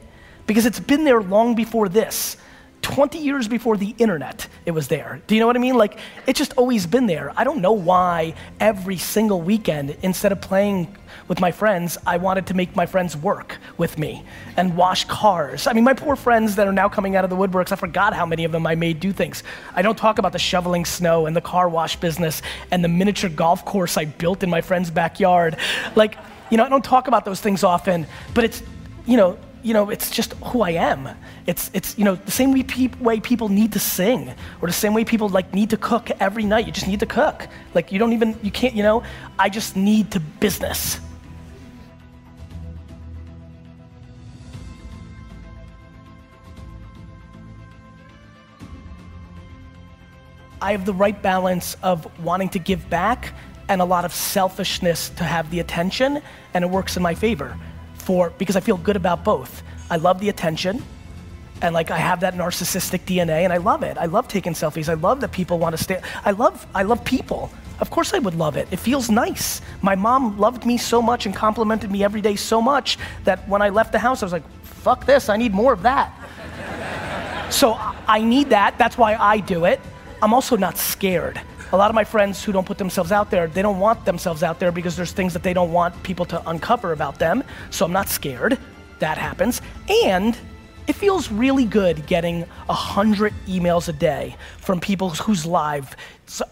because 0.48 0.66
it's 0.66 0.80
been 0.80 1.04
there 1.04 1.22
long 1.22 1.54
before 1.54 1.90
this. 1.90 2.38
20 2.88 3.20
years 3.20 3.50
before 3.50 3.76
the 3.76 3.94
internet, 3.98 4.48
it 4.66 4.72
was 4.72 4.88
there. 4.88 5.22
Do 5.28 5.36
you 5.36 5.42
know 5.42 5.48
what 5.48 5.58
I 5.58 5.60
mean? 5.60 5.76
Like, 5.76 6.00
it's 6.26 6.40
just 6.40 6.54
always 6.54 6.88
been 6.88 7.06
there. 7.06 7.34
I 7.36 7.44
don't 7.44 7.60
know 7.60 7.74
why 7.74 8.34
every 8.62 8.96
single 8.96 9.42
weekend, 9.42 9.98
instead 10.04 10.32
of 10.32 10.40
playing 10.40 10.96
with 11.28 11.42
my 11.42 11.52
friends, 11.52 11.98
I 12.08 12.16
wanted 12.16 12.48
to 12.48 12.54
make 12.54 12.78
my 12.78 12.86
friends 12.86 13.18
work 13.18 13.58
with 13.78 13.98
me 14.00 14.24
and 14.56 14.78
wash 14.78 15.04
cars. 15.04 15.68
I 15.68 15.74
mean, 15.74 15.84
my 15.84 15.96
poor 15.96 16.16
friends 16.16 16.56
that 16.56 16.66
are 16.66 16.72
now 16.72 16.88
coming 16.88 17.18
out 17.18 17.26
of 17.26 17.30
the 17.30 17.36
woodworks, 17.36 17.74
I 17.74 17.76
forgot 17.76 18.14
how 18.14 18.26
many 18.26 18.46
of 18.46 18.54
them 18.54 18.66
I 18.66 18.76
made 18.76 19.02
do 19.02 19.12
things. 19.12 19.44
I 19.76 19.82
don't 19.82 19.98
talk 19.98 20.18
about 20.18 20.32
the 20.32 20.40
shoveling 20.40 20.86
snow 20.86 21.26
and 21.26 21.36
the 21.36 21.42
car 21.42 21.68
wash 21.68 21.98
business 21.98 22.42
and 22.72 22.82
the 22.82 22.88
miniature 22.88 23.30
golf 23.30 23.66
course 23.66 23.98
I 23.98 24.06
built 24.06 24.44
in 24.44 24.50
my 24.50 24.62
friend's 24.62 24.92
backyard. 24.92 25.58
Like, 25.98 26.18
you 26.50 26.56
know, 26.56 26.64
I 26.64 26.70
don't 26.70 26.86
talk 26.86 27.10
about 27.10 27.26
those 27.26 27.42
things 27.42 27.66
often, 27.66 28.08
but 28.34 28.46
it's, 28.46 28.64
you 29.06 29.18
know, 29.18 29.38
you 29.68 29.74
know, 29.74 29.90
it's 29.90 30.10
just 30.10 30.32
who 30.46 30.62
I 30.62 30.72
am. 30.72 31.10
It's, 31.46 31.70
it's 31.74 31.98
you 31.98 32.06
know, 32.06 32.16
the 32.16 32.32
same 32.32 32.54
way, 32.54 32.64
pe- 32.64 32.88
way 33.02 33.20
people 33.20 33.50
need 33.50 33.74
to 33.74 33.80
sing, 33.80 34.34
or 34.62 34.68
the 34.70 34.74
same 34.74 34.94
way 34.94 35.04
people 35.04 35.28
like 35.28 35.54
need 35.54 35.72
to 35.72 35.78
cook 35.78 36.10
every 36.22 36.46
night. 36.46 36.66
You 36.66 36.72
just 36.72 36.88
need 36.88 37.02
to 37.02 37.06
cook. 37.06 37.50
Like 37.74 37.92
you 37.92 38.00
don't 38.00 38.14
even, 38.14 38.40
you 38.42 38.50
can't, 38.50 38.74
you 38.74 38.82
know, 38.82 39.04
I 39.38 39.50
just 39.50 39.76
need 39.76 40.12
to 40.12 40.22
business. 40.22 41.02
I 50.62 50.72
have 50.72 50.86
the 50.86 50.94
right 50.94 51.22
balance 51.22 51.76
of 51.84 52.08
wanting 52.24 52.50
to 52.50 52.60
give 52.60 52.90
back 52.90 53.34
and 53.68 53.82
a 53.82 53.86
lot 53.86 54.06
of 54.06 54.14
selfishness 54.14 55.10
to 55.10 55.26
have 55.26 55.52
the 55.52 55.60
attention, 55.60 56.22
and 56.54 56.64
it 56.64 56.70
works 56.70 56.96
in 56.96 57.04
my 57.04 57.14
favor 57.14 57.58
for 58.08 58.30
because 58.38 58.56
I 58.56 58.62
feel 58.62 58.78
good 58.78 58.96
about 58.96 59.26
both. 59.26 59.64
I 59.92 59.98
love 59.98 60.22
the 60.22 60.30
attention, 60.30 60.82
and 61.62 61.74
like 61.74 61.92
I 61.92 61.98
have 61.98 62.22
that 62.22 62.36
narcissistic 62.36 63.02
DNA, 63.10 63.44
and 63.44 63.52
I 63.52 63.58
love 63.58 63.84
it. 63.84 63.98
I 63.98 64.06
love 64.06 64.30
taking 64.30 64.54
selfies. 64.54 64.88
I 64.88 64.94
love 64.94 65.20
that 65.20 65.34
people 65.34 65.60
want 65.60 65.78
to 65.78 65.84
stay. 65.84 66.00
I 66.24 66.32
love 66.32 66.66
I 66.74 66.84
love 66.84 67.04
people. 67.04 67.52
Of 67.82 67.90
course 67.90 68.14
I 68.14 68.20
would 68.20 68.34
love 68.36 68.56
it. 68.56 68.70
It 68.72 68.80
feels 68.80 69.10
nice. 69.10 69.62
My 69.82 69.96
mom 69.96 70.38
loved 70.38 70.66
me 70.66 70.78
so 70.78 71.02
much 71.02 71.26
and 71.26 71.36
complimented 71.36 71.92
me 71.92 72.02
every 72.06 72.22
day 72.22 72.38
so 72.38 72.62
much 72.62 72.98
that 73.26 73.48
when 73.50 73.62
I 73.62 73.70
left 73.70 73.92
the 73.92 74.00
house, 74.00 74.24
I 74.24 74.26
was 74.26 74.34
like, 74.34 74.48
fuck 74.64 75.06
this, 75.06 75.28
I 75.28 75.36
need 75.36 75.54
more 75.54 75.74
of 75.74 75.82
that. 75.84 76.08
so 77.52 77.76
I 78.08 78.22
need 78.22 78.50
that. 78.50 78.78
That's 78.78 78.98
why 78.98 79.16
I 79.16 79.42
do 79.42 79.66
it. 79.66 79.80
I'm 80.22 80.34
also 80.34 80.56
not 80.56 80.78
scared 80.78 81.40
a 81.72 81.78
lot 81.78 81.90
of 81.90 81.96
my 81.96 82.04
friends 82.04 82.44
who 82.44 82.52
don't 82.52 82.66
put 82.66 82.78
themselves 82.78 83.12
out 83.12 83.30
there, 83.30 83.48
they 83.48 83.62
don't 83.62 83.80
want 83.80 84.06
themselves 84.06 84.44
out 84.44 84.60
there 84.60 84.72
because 84.72 84.96
there's 84.96 85.12
things 85.12 85.34
that 85.34 85.44
they 85.44 85.54
don't 85.54 85.72
want 85.72 86.02
people 86.04 86.26
to 86.26 86.50
uncover 86.50 86.94
about 86.94 87.20
them. 87.20 87.44
So 87.70 87.86
I'm 87.86 87.92
not 87.92 88.10
scared. 88.10 88.58
That 89.00 89.18
happens. 89.18 89.62
And 89.90 90.38
it 90.88 90.96
feels 90.96 91.30
really 91.30 91.66
good 91.66 92.08
getting 92.08 92.46
a 92.70 92.74
hundred 92.74 93.34
emails 93.46 93.90
a 93.90 93.94
day 93.94 94.38
from 94.60 94.80
people 94.80 95.10
whose 95.10 95.46
lives 95.46 95.96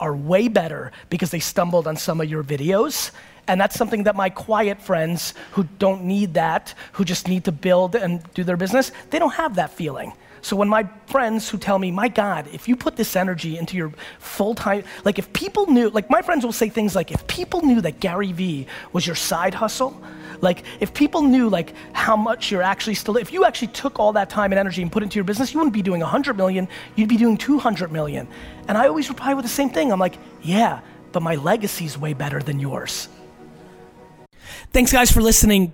are 0.01 0.13
way 0.13 0.49
better 0.49 0.91
because 1.09 1.31
they 1.31 1.39
stumbled 1.39 1.87
on 1.87 1.95
some 1.95 2.19
of 2.19 2.29
your 2.29 2.43
videos. 2.43 3.11
And 3.47 3.61
that's 3.61 3.75
something 3.75 4.03
that 4.03 4.15
my 4.15 4.29
quiet 4.29 4.81
friends 4.81 5.33
who 5.51 5.63
don't 5.79 6.03
need 6.03 6.33
that, 6.33 6.73
who 6.93 7.05
just 7.05 7.27
need 7.27 7.45
to 7.45 7.51
build 7.51 7.95
and 7.95 8.21
do 8.33 8.43
their 8.43 8.57
business, 8.57 8.91
they 9.11 9.19
don't 9.19 9.33
have 9.35 9.55
that 9.55 9.71
feeling. 9.71 10.11
So 10.45 10.55
when 10.55 10.69
my 10.69 10.87
friends 11.07 11.49
who 11.49 11.57
tell 11.57 11.79
me, 11.79 11.89
my 11.89 12.07
God, 12.07 12.47
if 12.53 12.67
you 12.67 12.75
put 12.75 12.95
this 12.97 13.15
energy 13.15 13.57
into 13.57 13.75
your 13.75 13.91
full 14.19 14.53
time, 14.53 14.83
like 15.03 15.17
if 15.17 15.33
people 15.33 15.65
knew, 15.65 15.89
like 15.89 16.07
my 16.07 16.21
friends 16.21 16.45
will 16.45 16.53
say 16.53 16.69
things 16.69 16.95
like, 16.95 17.11
if 17.11 17.25
people 17.25 17.63
knew 17.63 17.81
that 17.81 17.99
Gary 17.99 18.31
Vee 18.31 18.67
was 18.93 19.07
your 19.07 19.15
side 19.15 19.55
hustle, 19.55 19.99
like 20.41 20.63
if 20.79 20.93
people 20.93 21.23
knew 21.23 21.49
like 21.49 21.73
how 21.93 22.15
much 22.15 22.51
you're 22.51 22.61
actually 22.61 22.93
still, 22.93 23.17
if 23.17 23.33
you 23.33 23.43
actually 23.43 23.69
took 23.69 23.99
all 23.99 24.13
that 24.13 24.29
time 24.29 24.51
and 24.51 24.59
energy 24.59 24.83
and 24.83 24.91
put 24.91 25.01
into 25.01 25.15
your 25.15 25.23
business, 25.23 25.51
you 25.51 25.59
wouldn't 25.59 25.73
be 25.73 25.81
doing 25.81 26.01
100 26.01 26.37
million, 26.37 26.67
you'd 26.95 27.09
be 27.09 27.17
doing 27.17 27.37
200 27.37 27.91
million. 27.91 28.27
And 28.67 28.77
I 28.77 28.87
always 28.87 29.09
reply 29.09 29.33
with 29.33 29.45
the 29.45 29.49
same 29.49 29.71
thing. 29.71 29.91
I'm 29.91 29.99
like, 29.99 30.19
yeah, 30.43 30.81
but 31.11 31.23
my 31.23 31.37
legacy's 31.37 31.97
way 31.97 32.13
better 32.13 32.39
than 32.39 32.59
yours. 32.59 33.09
Thanks, 34.71 34.91
guys, 34.91 35.11
for 35.11 35.23
listening. 35.23 35.73